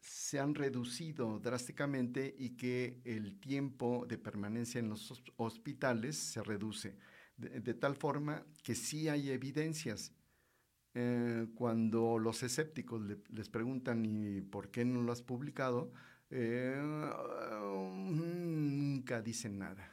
[0.00, 6.96] se han reducido drásticamente y que el tiempo de permanencia en los hospitales se reduce,
[7.36, 10.12] de, tal forma que sí hay evidencias.
[10.98, 15.92] Eh, cuando los escépticos les preguntan, ¿y por qué no lo has publicado?
[16.30, 16.76] Eh,
[17.94, 19.90] nunca dicen nada,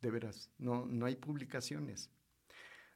[0.00, 2.10] de veras, no, no hay publicaciones.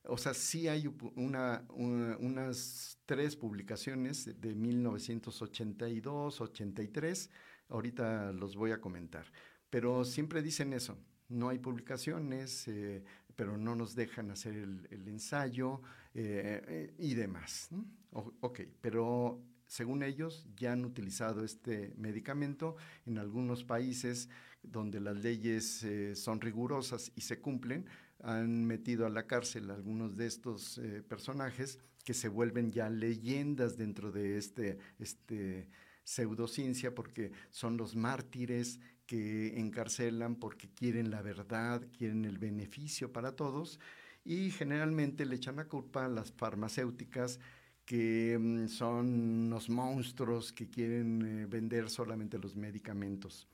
[0.05, 7.31] O sea, sí hay una, unas tres publicaciones de 1982, 83,
[7.69, 9.27] ahorita los voy a comentar,
[9.69, 10.97] pero siempre dicen eso,
[11.29, 13.05] no hay publicaciones, eh,
[13.37, 15.83] pero no nos dejan hacer el, ensayo
[16.15, 17.69] eh, y demás.
[18.13, 22.77] ok, pero según ellos, ya han utilizado este medicamento
[23.07, 24.29] en algunos países
[24.63, 27.87] donde las leyes eh, son rigurosas y se cumplen,
[28.23, 32.89] han metido a la cárcel a algunos de estos eh, personajes que se vuelven ya
[32.89, 35.69] leyendas dentro de este, este
[36.03, 43.37] pseudociencia porque son los mártires que encarcelan porque quieren la verdad, quieren el beneficio para
[43.37, 43.79] todos
[44.25, 47.41] y generalmente le echan la culpa a las farmacéuticas
[47.89, 49.07] que mm, son
[49.47, 53.49] unos monstruos que quieren eh, vender solamente los medicamentos.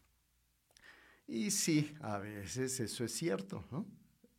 [1.29, 3.65] Y sí, a veces eso es cierto,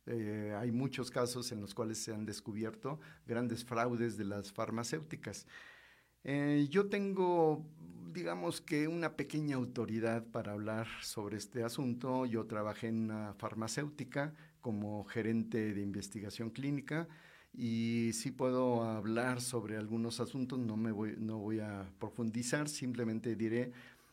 [0.04, 5.46] eh, hay muchos casos en los cuales se han descubierto grandes fraudes de las farmacéuticas.
[6.24, 7.66] Eh, yo tengo,
[8.12, 12.26] digamos que una pequeña autoridad para hablar sobre este asunto.
[12.26, 17.08] Yo trabajé en una farmacéutica como gerente de investigación clínica
[17.56, 23.34] y sí puedo hablar sobre algunos asuntos, no, me voy, no voy a profundizar, simplemente
[23.34, 23.72] diré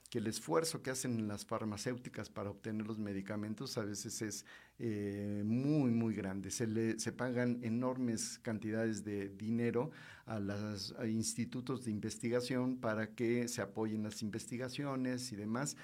[0.10, 4.45] que el esfuerzo que hacen las farmacéuticas para obtener los medicamentos a veces es
[4.77, 6.51] eh, muy, muy grande.
[6.51, 9.89] Se, le, se pagan enormes cantidades de dinero
[10.27, 15.76] a los institutos de investigación para que se apoyen las investigaciones y demás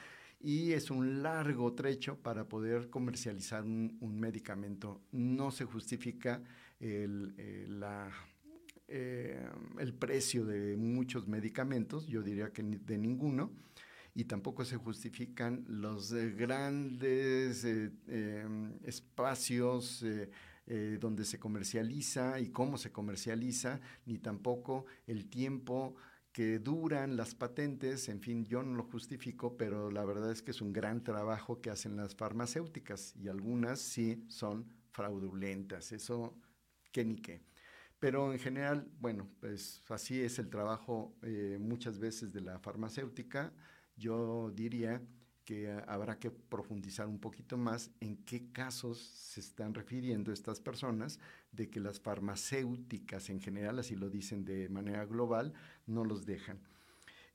[0.42, 5.02] y es un largo trecho para poder comercializar un, un medicamento.
[5.12, 6.42] No se justifica
[6.80, 8.12] el, eh, la,
[8.88, 9.48] eh,
[9.80, 13.52] el precio de muchos medicamentos, yo diría que de ninguno,
[14.16, 20.04] y tampoco se justifican los eh, grandes em, espacios
[21.00, 25.96] donde se comercializa y cómo se comercializa, ni tampoco el tiempo
[26.32, 30.52] que duran las patentes, en fin, yo no lo justifico, pero la verdad es que
[30.52, 36.38] es un gran trabajo que hacen las farmacéuticas y algunas sí son fraudulentas, eso
[36.92, 37.42] que ni qué.
[38.00, 43.52] Pero en general, bueno, pues así es el trabajo eh, muchas veces de la farmacéutica.
[43.98, 45.02] Yo diría
[45.44, 51.20] que habrá que profundizar un poquito más en qué casos se están refiriendo estas personas
[51.52, 55.54] de que las farmacéuticas en general, así lo dicen de manera global,
[55.88, 56.60] no los dejan.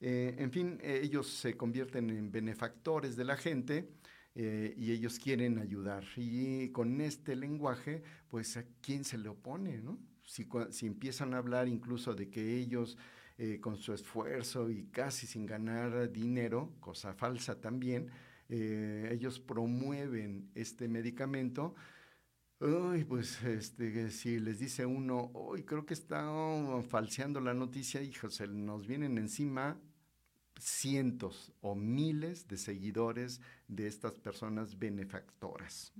[0.00, 3.88] Eh, en fin, ellos se convierten en benefactores de la gente
[4.34, 6.04] eh, y ellos quieren ayudar.
[6.16, 9.98] Y con este lenguaje, pues a quién se le opone, ¿no?
[10.24, 12.96] Si, si empiezan a hablar incluso de que ellos
[13.36, 18.10] eh, con su esfuerzo y casi sin ganar dinero, cosa falsa también,
[18.48, 21.74] eh, ellos promueven este medicamento.
[22.60, 26.24] Uy, pues este, si les dice uno, uy, creo que está
[26.88, 29.80] falseando la noticia, hijos, se nos vienen encima
[30.58, 35.92] cientos o miles de seguidores de estas personas benefactoras.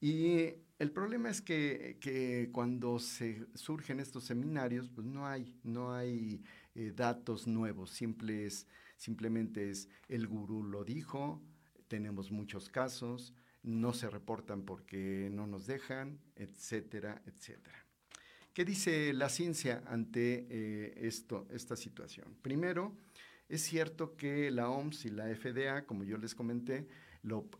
[0.00, 6.42] Y el problema es que, cuando se surgen estos seminarios, pues no hay, no hay
[6.74, 7.98] eh, datos nuevos,
[8.96, 11.42] simplemente es el gurú lo dijo,
[11.88, 17.83] tenemos muchos casos, no se reportan porque no nos dejan, etcétera, etcétera.
[18.54, 22.36] ¿Qué dice la ciencia ante eh, esto, esta situación?
[22.40, 22.96] Primero,
[23.48, 26.86] es cierto que la OMS y la FDA, como yo les comenté,
[27.22, 27.50] lo,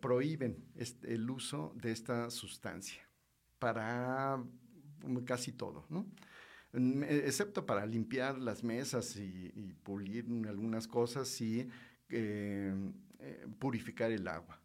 [0.00, 0.64] prohíben
[1.02, 3.02] el uso de esta sustancia
[3.58, 4.40] para
[5.24, 6.06] casi todo, ¿no?
[6.72, 11.68] excepto para limpiar las mesas y, pulir algunas cosas y
[12.08, 12.72] eh,
[13.18, 14.60] eh, purificar el agua,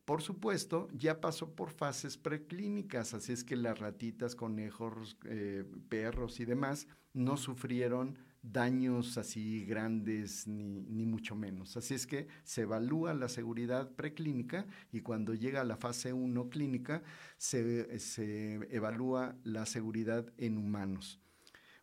[0.08, 6.40] Por supuesto, ya pasó por fases preclínicas, así es que las ratitas, conejos, eh, perros
[6.40, 11.76] y demás no sufrieron daños así grandes ni, ni, mucho menos.
[11.76, 16.48] Así es que se evalúa la seguridad preclínica y cuando llega a la fase 1
[16.48, 17.02] clínica
[17.36, 21.20] se, se evalúa la seguridad en humanos.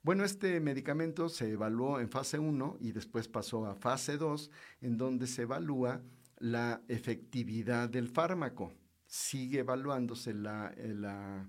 [0.02, 4.50] Bueno, este medicamento se evaluó en fase 1 y después pasó a fase 2,
[4.82, 6.02] en donde se evalúa
[6.38, 8.74] la efectividad del fármaco.
[9.06, 11.48] Sigue evaluándose eh, la,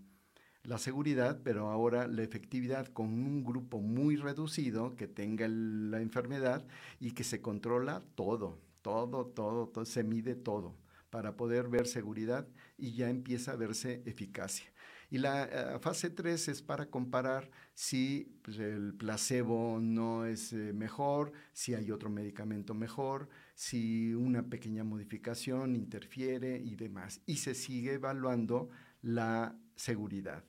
[0.62, 6.66] la, seguridad, pero ahora la efectividad con un grupo muy reducido que tenga la enfermedad
[7.00, 10.76] y que se controla todo, todo, todo, todo, se mide todo
[11.10, 14.66] para poder ver seguridad y ya empieza a verse eficacia.
[15.10, 20.72] Y la eh, fase 3 es para comparar si pues, el placebo no es eh,
[20.72, 27.20] mejor, si hay otro medicamento mejor, si una pequeña modificación interfiere y demás.
[27.26, 28.68] Y se sigue evaluando
[29.02, 30.44] la seguridad.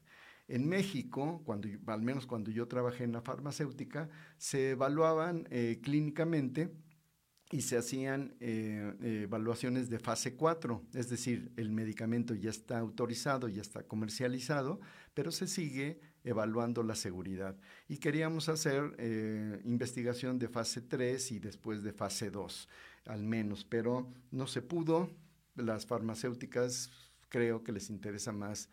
[0.47, 6.72] En México, cuando, al menos cuando yo trabajé en la farmacéutica, se evaluaban eh, clínicamente
[7.50, 13.48] y se hacían eh, evaluaciones de fase 4, es decir, el medicamento ya está autorizado,
[13.48, 14.82] ya está comercializado,
[15.14, 17.56] pero se sigue evaluando la seguridad.
[17.88, 22.68] Y queríamos hacer eh, investigación de fase 3 y después de fase 2,
[23.06, 25.10] al menos, pero no se pudo.
[25.56, 26.91] Las farmacéuticas
[27.30, 28.70] creo que les interesa más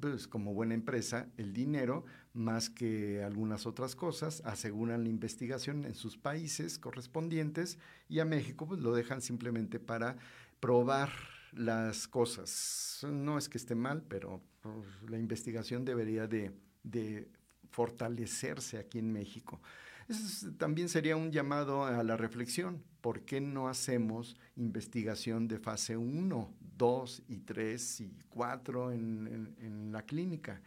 [0.00, 5.94] pues, como buena empresa, el dinero más que algunas otras cosas, aseguran la investigación en
[5.94, 7.78] sus países correspondientes
[8.08, 10.16] y a México pues, lo dejan simplemente para
[10.60, 11.10] probar
[11.52, 13.06] las cosas.
[13.10, 17.28] No es que esté mal, pero pues, la investigación debería de, de
[17.70, 19.60] fortalecerse aquí en México.
[20.08, 22.82] Eso también sería un llamado a la reflexión.
[23.00, 30.02] ¿Por qué no hacemos investigación de fase 1, 2 y 3 y 4 en, la
[30.02, 30.60] clínica?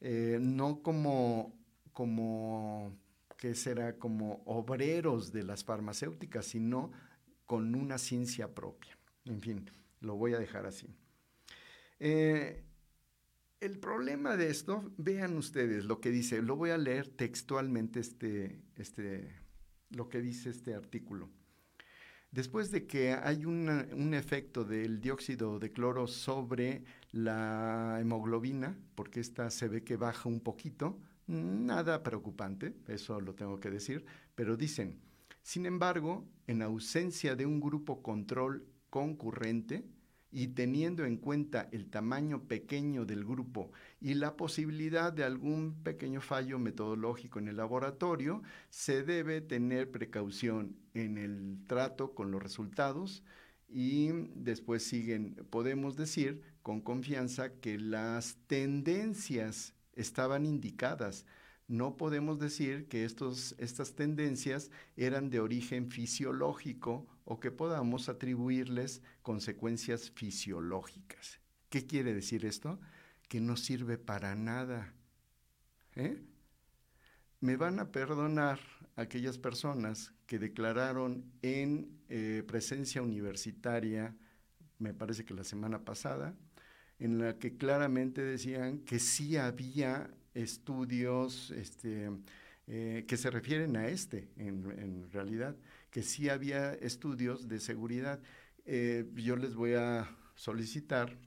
[0.00, 1.54] Eh, no como,
[1.92, 2.96] como,
[3.36, 3.98] ¿qué será?
[3.98, 6.90] Como obreros de las farmacéuticas, sino
[7.46, 8.96] con una ciencia propia.
[9.24, 9.70] En fin,
[10.00, 10.88] lo voy a dejar así.
[12.00, 12.64] Eh,
[13.62, 18.60] el problema de esto, vean ustedes lo que dice, lo voy a leer textualmente este,
[18.76, 19.32] este,
[19.90, 21.30] lo que dice este artículo.
[22.32, 26.82] Después de que hay un efecto del dióxido de cloro sobre
[27.12, 33.60] la hemoglobina, porque esta se ve que baja un poquito, nada preocupante, eso lo tengo
[33.60, 34.98] que decir, pero dicen,
[35.42, 39.84] sin embargo, en ausencia de un grupo control concurrente,
[40.32, 43.70] y teniendo en cuenta el tamaño pequeño del grupo
[44.00, 50.74] y la posibilidad de algún pequeño fallo metodológico en el laboratorio, se debe tener precaución
[50.94, 53.22] en el trato con los resultados
[53.68, 61.26] y después siguen, podemos decir con confianza que las tendencias estaban indicadas,
[61.68, 69.02] no podemos decir que estos, estas tendencias eran de origen fisiológico o que podamos atribuirles
[69.22, 71.40] consecuencias fisiológicas.
[71.68, 72.80] ¿Qué quiere decir esto?
[73.28, 74.92] Que no sirve para nada.
[75.94, 76.22] ¿eh?
[77.40, 78.60] Me van a perdonar
[78.96, 84.14] aquellas personas que declararon en eh, presencia universitaria,
[84.78, 86.34] me parece que la semana pasada,
[86.98, 92.10] en la que claramente decían que sí había estudios este,
[92.66, 95.56] eh, que se refieren a este, en, realidad,
[95.92, 98.18] que sí había estudios de seguridad.
[98.64, 101.18] Eh, yo les voy a solicitar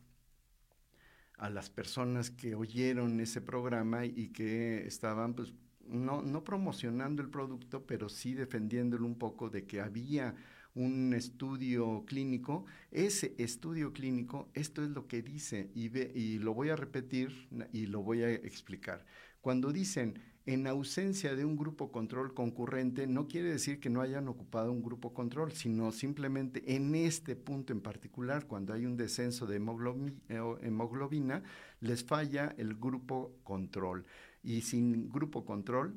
[1.37, 5.53] a las personas que oyeron ese programa y que estaban, pues,
[5.87, 10.35] no, no promocionando el producto, pero sí defendiéndolo un poco de que había
[10.73, 16.55] un estudio clínico, ese estudio clínico, esto es lo que dice y, ve, y lo
[16.55, 19.05] voy a repetir y lo voy a explicar.
[19.41, 24.27] Cuando dicen en ausencia de un grupo control concurrente, no quiere decir que no hayan
[24.27, 29.47] ocupado un grupo control, sino simplemente en este punto en particular, cuando hay un descenso
[29.47, 31.41] de eh, hemoglobina,
[31.79, 34.05] les falla el grupo control.
[34.43, 35.95] Y sin grupo control,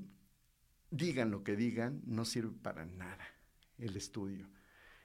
[0.91, 3.25] digan lo que digan, no sirve para nada
[3.77, 4.49] el estudio.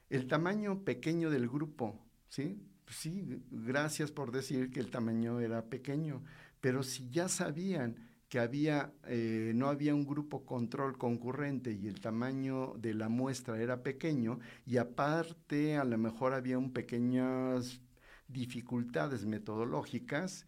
[0.10, 2.62] El tamaño pequeño del grupo, ¿sí?
[2.88, 6.24] Sí, gracias por decir que el tamaño era pequeño,
[6.62, 12.02] pero si ya sabían que había, eh, no había un grupo control concurrente y el
[12.02, 17.80] tamaño de la muestra era pequeño, y aparte a lo mejor había un pequeñas
[18.28, 20.48] dificultades metodológicas,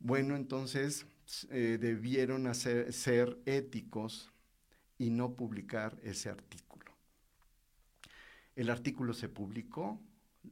[0.00, 1.06] bueno, entonces
[1.50, 4.32] eh, debieron hacer, ser éticos
[4.98, 6.96] y no publicar ese artículo.
[8.56, 10.00] El artículo se publicó,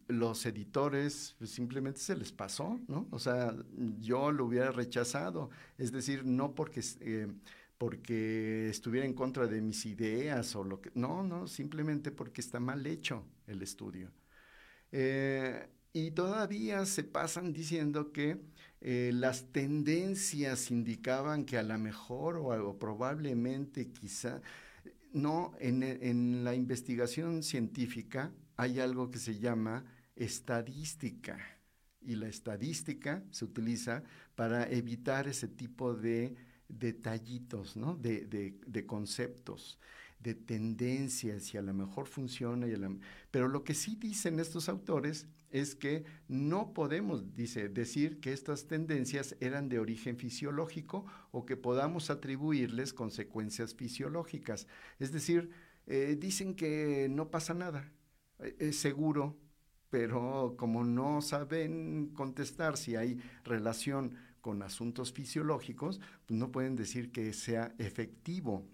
[0.08, 3.08] los editores pues, simplemente se les pasó, ¿no?
[3.10, 3.54] O sea,
[3.98, 7.28] yo lo hubiera rechazado, es decir, no porque, eh,
[7.78, 12.60] porque estuviera en contra de mis ideas o lo que, no, no, simplemente porque está
[12.60, 14.10] mal hecho el estudio.
[14.92, 18.38] Eh, y todavía se pasan diciendo que
[18.82, 24.42] eh, las tendencias indicaban que a lo mejor o probablemente quizá
[25.16, 29.84] no, en, la investigación científica hay algo que se llama
[30.14, 31.38] estadística
[32.00, 34.02] y la estadística se utiliza
[34.34, 36.36] para evitar ese tipo de
[36.68, 37.96] detallitos, ¿no?
[37.96, 39.78] de, conceptos,
[40.20, 42.66] de tendencias y a lo mejor funciona.
[42.66, 42.74] Y
[43.30, 48.66] Pero lo que sí dicen estos autores es que no podemos, dice, decir que estas
[48.66, 54.66] tendencias eran de origen fisiológico o que podamos atribuirles consecuencias fisiológicas.
[54.98, 55.50] Es decir,
[55.86, 57.90] eh, dicen que no pasa nada,
[58.38, 59.36] es seguro,
[59.90, 67.10] pero como no saben contestar si hay relación con asuntos fisiológicos, pues no pueden decir
[67.10, 68.64] que sea efectivo.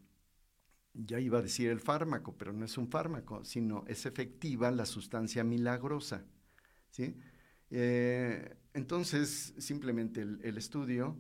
[0.95, 4.85] Ya iba a decir el fármaco, pero no es un fármaco, sino es efectiva la
[4.85, 6.27] sustancia milagrosa.
[6.91, 7.17] ¿sí?
[7.71, 11.17] Eh, entonces, simplemente el, estudio,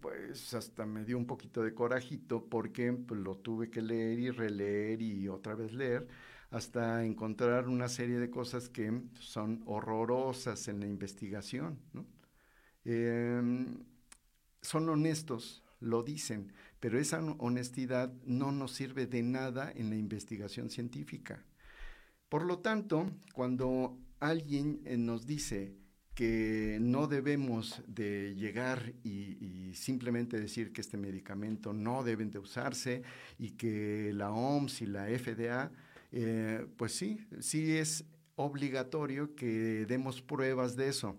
[0.00, 4.30] pues hasta me dio un poquito de corajito porque pues, lo tuve que leer y
[4.30, 6.06] releer y otra vez leer
[6.50, 11.78] hasta encontrar una serie de cosas que son horrorosas en la investigación.
[12.84, 13.84] Em,
[14.60, 20.70] son honestos, lo dicen, pero esa honestidad no nos sirve de nada en la investigación
[20.70, 21.44] científica.
[22.28, 25.74] Por lo tanto, cuando alguien eh, nos dice
[26.14, 33.02] que no debemos de llegar y, simplemente decir que este medicamento no deben de usarse
[33.38, 35.70] y que la OMS y la FDA,
[36.12, 38.04] eh, pues sí, sí es
[38.36, 41.16] obligatorio que demos pruebas de eso.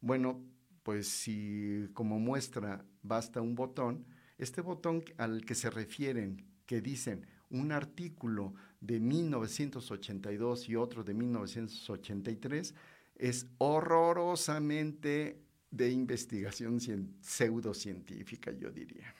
[0.00, 0.42] Bueno,
[0.82, 4.06] pues si como muestra basta un botón,
[4.38, 11.14] este botón al que se refieren, que dicen un artículo de 1982 y otro de
[11.14, 12.74] 1983,
[13.16, 16.80] es horrorosamente de investigación
[17.20, 19.14] pseudocientífica, yo diría.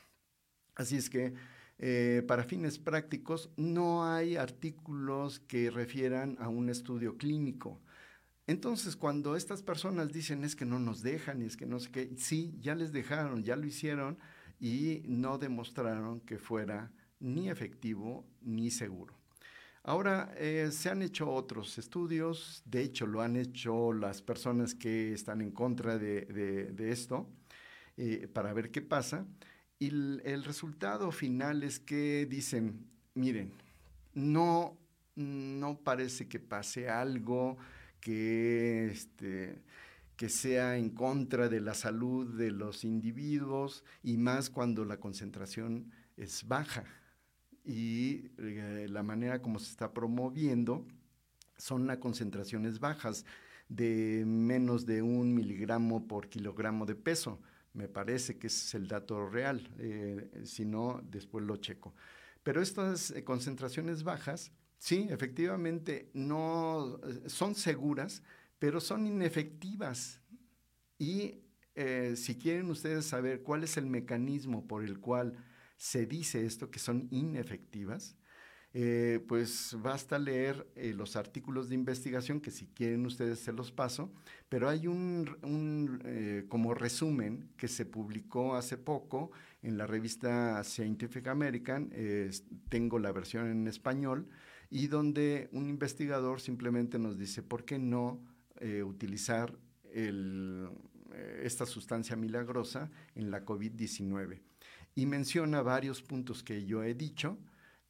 [0.75, 1.35] Así es que
[1.83, 7.81] eh, para fines prácticos no hay artículos que refieran a un estudio clínico.
[8.47, 12.11] Entonces, cuando estas personas dicen es que no nos dejan, es que no sé qué,
[12.18, 14.18] sí, ya les dejaron, ya lo hicieron
[14.61, 19.14] y no demostraron que fuera ni efectivo ni seguro.
[19.83, 25.14] Ahora, eh, se han hecho otros estudios, de hecho lo han hecho las personas que
[25.14, 27.26] están en contra de, esto,
[27.97, 29.26] eh, para ver qué pasa.
[29.83, 33.51] Y el, resultado final es que dicen, miren,
[34.12, 34.76] no,
[35.16, 37.57] no parece que pase algo
[37.99, 39.62] que, este,
[40.16, 45.91] que sea en contra de la salud de los individuos y más cuando la concentración
[46.18, 46.85] es baja
[47.64, 50.87] y eh, la manera como se está promoviendo
[51.57, 53.24] son a concentraciones bajas
[53.70, 57.41] de menos de un miligramo por kilogramo de peso.
[57.73, 61.95] Me parece que es el dato real, eh, si no, después lo checo.
[62.43, 68.23] Pero estas eh, concentraciones bajas, sí, efectivamente, no son seguras,
[68.59, 70.21] pero son inefectivas.
[70.99, 71.43] Y
[72.14, 75.33] si quieren ustedes saber cuál es el mecanismo por el cual
[75.79, 78.18] se dice esto, que son inefectivas,
[78.73, 83.73] eh, pues basta leer eh, los artículos de investigación, que si quieren ustedes se los
[83.73, 84.12] paso,
[84.49, 91.27] pero hay un, eh, como resumen que se publicó hace poco en la revista Scientific
[91.27, 91.91] American,
[92.68, 94.27] tengo la versión en español,
[94.71, 98.23] y donde un investigador simplemente nos dice, ¿por qué no
[98.85, 99.59] utilizar
[101.43, 104.41] esta sustancia milagrosa en la COVID-19?
[104.95, 107.39] y menciona varios puntos que yo he dicho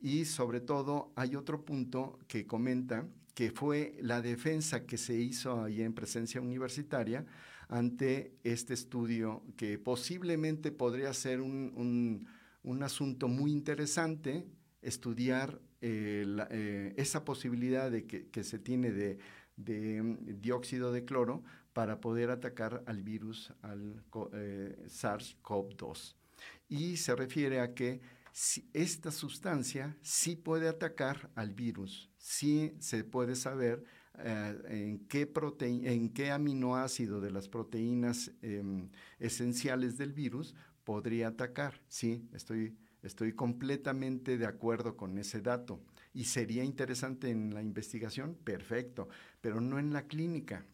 [0.01, 5.65] y sobre todo hay otro punto que comenta que fue la defensa que se hizo
[5.65, 7.25] ahí en presencia universitaria
[7.69, 12.27] ante este estudio que posiblemente podría ser un,
[12.83, 14.47] asunto muy interesante
[14.83, 19.19] estudiar eh, eh, esa posibilidad de que, se tiene de,
[19.57, 26.15] de, dióxido de cloro para poder atacar al virus, al eh, SARS-CoV-2
[26.69, 28.01] y se refiere a que
[28.73, 33.85] esta sustancia sí puede atacar al virus, sí se puede saber
[34.19, 40.55] eh, en, qué en qué aminoácido de las proteínas em, esenciales del virus
[40.85, 41.81] podría atacar.
[41.89, 45.81] Sí, estoy, estoy completamente de acuerdo con ese dato.
[46.13, 48.35] ¿Y sería interesante en la investigación?
[48.35, 49.09] Perfecto,
[49.41, 50.67] pero no en la clínica.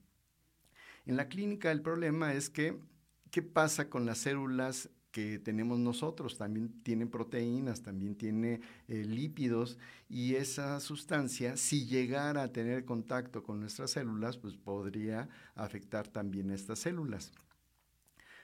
[1.04, 2.80] En la clínica el problema es que,
[3.30, 9.78] ¿qué pasa con las células que tenemos nosotros, también tiene proteínas, también tiene eh, lípidos
[10.10, 16.50] y esa sustancia, si llegara a tener contacto con nuestras células, pues podría afectar también
[16.50, 17.32] estas células.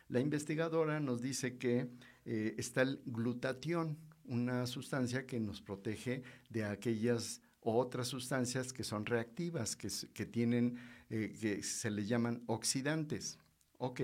[0.08, 1.90] La investigadora nos dice que
[2.24, 9.04] eh, está el glutatión, una sustancia que nos protege de aquellas otras sustancias que son
[9.04, 10.78] reactivas, que, que tienen,
[11.10, 13.38] eh, que se le llaman oxidantes.
[13.76, 14.00] Ok,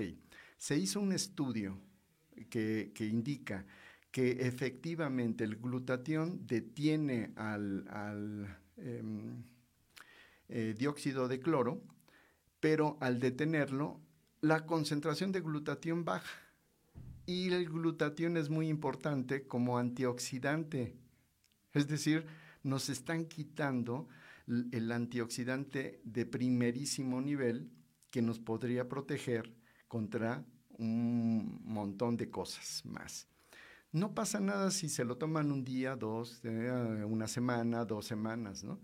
[0.59, 1.88] se hizo un estudio
[2.49, 3.65] que, indica
[4.11, 9.43] que efectivamente el glutatión detiene al, em,
[10.47, 11.81] eh, dióxido de cloro,
[12.59, 14.01] pero al detenerlo,
[14.41, 16.39] la concentración de glutatión baja.
[17.25, 20.95] Y el glutatión es muy importante como antioxidante.
[21.73, 22.25] Es decir,
[22.63, 24.07] nos están quitando
[24.47, 27.69] el antioxidante de primerísimo nivel
[28.09, 29.53] que nos podría proteger
[29.87, 30.43] contra
[30.79, 33.27] un montón de cosas más.
[33.91, 38.63] No pasa nada si se lo toman un día, dos, eh, una semana, dos semanas,
[38.63, 38.79] ¿no?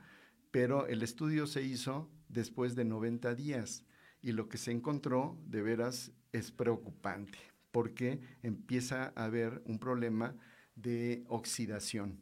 [0.52, 3.84] Pero el estudio se hizo después de 90 días
[4.22, 7.38] y lo que se encontró de veras es preocupante
[7.72, 10.36] porque empieza a haber un problema
[10.76, 12.20] de oxidación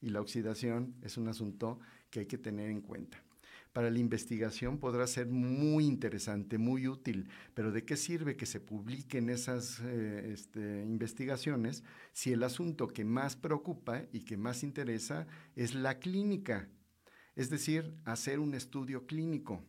[0.00, 1.78] y la oxidación es un asunto
[2.10, 3.22] que hay que tener en cuenta
[3.72, 8.60] para la investigación podrá ser muy interesante, muy útil, pero ¿de qué sirve que se
[8.60, 15.26] publiquen esas eh, este, investigaciones si el asunto que más preocupa y que más interesa
[15.54, 16.68] es la clínica?
[17.36, 19.62] Es decir, hacer un estudio clínico.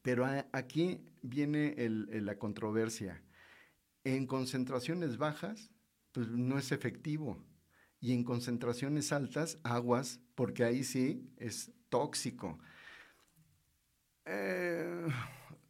[0.00, 3.22] Pero aquí viene la controversia.
[4.04, 5.70] En concentraciones bajas,
[6.12, 7.44] pues no es efectivo.
[8.00, 12.58] Y en concentraciones altas, aguas, porque ahí sí es tóxico.
[14.30, 15.06] Eh,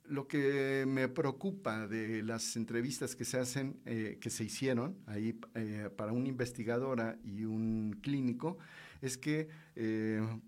[0.07, 5.39] lo que me preocupa de las entrevistas que se hacen, eh, que se hicieron ahí
[5.55, 8.59] eh, para una investigadora y un clínico,
[9.01, 9.49] es que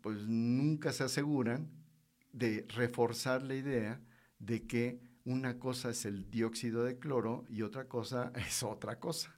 [0.01, 1.71] pues nunca se aseguran
[2.33, 4.01] de reforzar la idea
[4.41, 9.37] de que una cosa es el dióxido de cloro y otra cosa es otra cosa.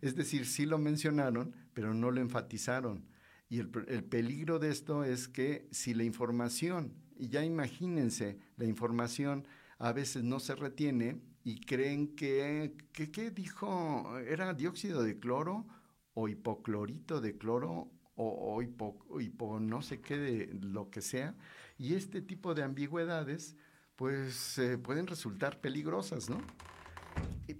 [0.00, 3.06] Es decir, sí lo mencionaron, pero no lo enfatizaron.
[3.50, 8.64] Y el, el peligro de esto es que si la información y ya imagínense, la
[8.64, 9.46] información
[9.78, 14.18] a veces no se retiene y creen que, ¿qué dijo?
[14.18, 15.66] ¿Era dióxido de cloro
[16.14, 21.34] o hipoclorito de cloro o, hipo, no sé qué de lo que sea?
[21.76, 23.56] Y este tipo de ambigüedades
[23.96, 26.40] pues eh, pueden resultar peligrosas, ¿no?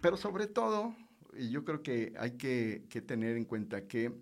[0.00, 0.94] Pero sobre todo,
[1.50, 4.12] yo creo que hay que, que tener en cuenta que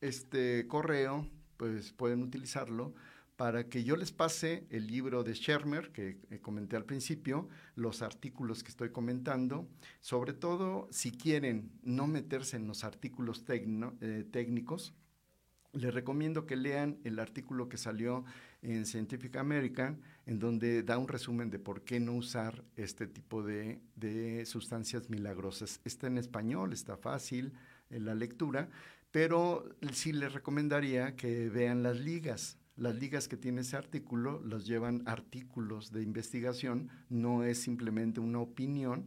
[0.00, 2.94] este correo pues pueden utilizarlo
[3.36, 8.62] para que yo les pase el libro de Shermer que comenté al principio, los artículos
[8.62, 9.68] que estoy comentando,
[10.00, 14.94] sobre todo si quieren no meterse en los artículos eh, técnicos,
[15.74, 18.24] les recomiendo que lean el artículo que salió
[18.62, 23.42] en Scientific American, en donde da un resumen de por qué no usar este tipo
[23.42, 23.80] de,
[24.46, 25.80] sustancias milagrosas.
[25.84, 27.52] Está en español, está fácil
[27.90, 28.68] en la lectura,
[29.10, 32.58] pero sí les recomendaría que vean las ligas.
[32.76, 38.40] Las ligas que tiene ese artículo los llevan artículos de investigación, no es simplemente una
[38.40, 39.06] opinión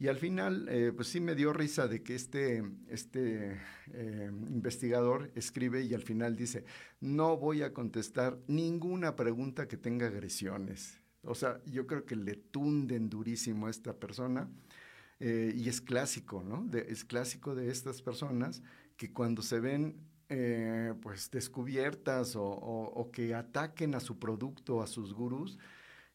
[0.00, 3.60] y al final, eh, pues sí me dio risa de que este, este
[3.92, 6.64] eh, investigador escribe y al final dice,
[7.00, 11.00] no voy a contestar ninguna pregunta que tenga agresiones.
[11.22, 14.48] O sea, yo creo que le tunden durísimo a esta persona
[15.18, 16.70] eh, y es clásico, ¿no?
[16.78, 18.62] es clásico de estas personas
[18.96, 19.96] que cuando se ven
[21.00, 25.58] pues descubiertas o, o, que ataquen a su producto, a sus gurús,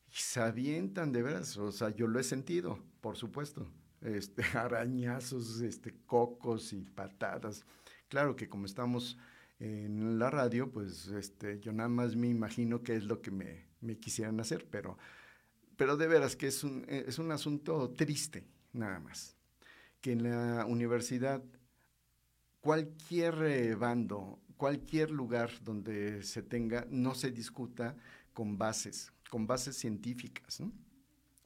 [0.08, 3.68] se avientan de veras, o sea, yo lo he sentido, por supuesto,
[4.02, 7.66] este, arañazos, este, cocos y patadas.
[8.08, 9.18] Claro que como estamos
[9.60, 13.66] en la radio, pues este, yo nada más me imagino qué es lo que me,
[13.82, 14.98] me quisieran hacer, pero,
[15.76, 19.36] pero de veras que es un, es un asunto triste, nada más.
[20.00, 21.44] Que en la universidad
[22.62, 27.98] cualquier eh, bando, cualquier lugar donde se tenga, no se discuta
[28.32, 30.62] con bases, con bases científicas.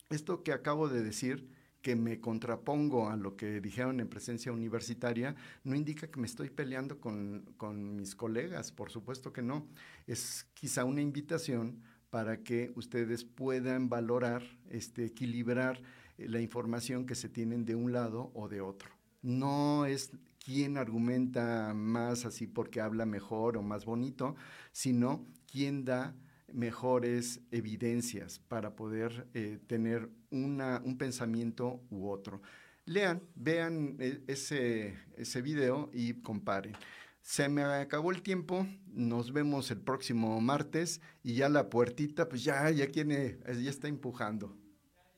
[0.09, 1.49] Esto que acabo de decir
[1.81, 6.49] que me contrapongo a lo que dijeron en presencia universitaria, no indica que me estoy
[6.49, 9.67] peleando con, con mis colegas, por supuesto que no.
[10.05, 15.81] Es quizá una invitación para que ustedes puedan valorar, este, equilibrar
[16.17, 18.89] eh, la información que se tienen de un lado o de otro.
[19.21, 20.11] No es
[20.43, 24.35] quién argumenta más así porque habla mejor o más bonito,
[24.71, 26.15] sino quién da
[26.53, 32.41] mejores evidencias para poder eh, tener una, un pensamiento u otro.
[32.85, 36.73] Lean, vean eh, ese, ese video y comparen.
[37.21, 42.45] Se me acabó el tiempo, nos vemos el próximo martes y ya la puertita, pues
[42.45, 44.55] ya, ya, tiene, ya está empujando,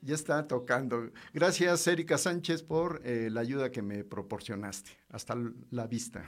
[0.01, 1.11] ya está tocando.
[1.33, 4.89] Gracias, Erika Sánchez, por eh, la ayuda que me proporcionaste.
[5.09, 5.35] Hasta
[5.69, 6.27] la vista.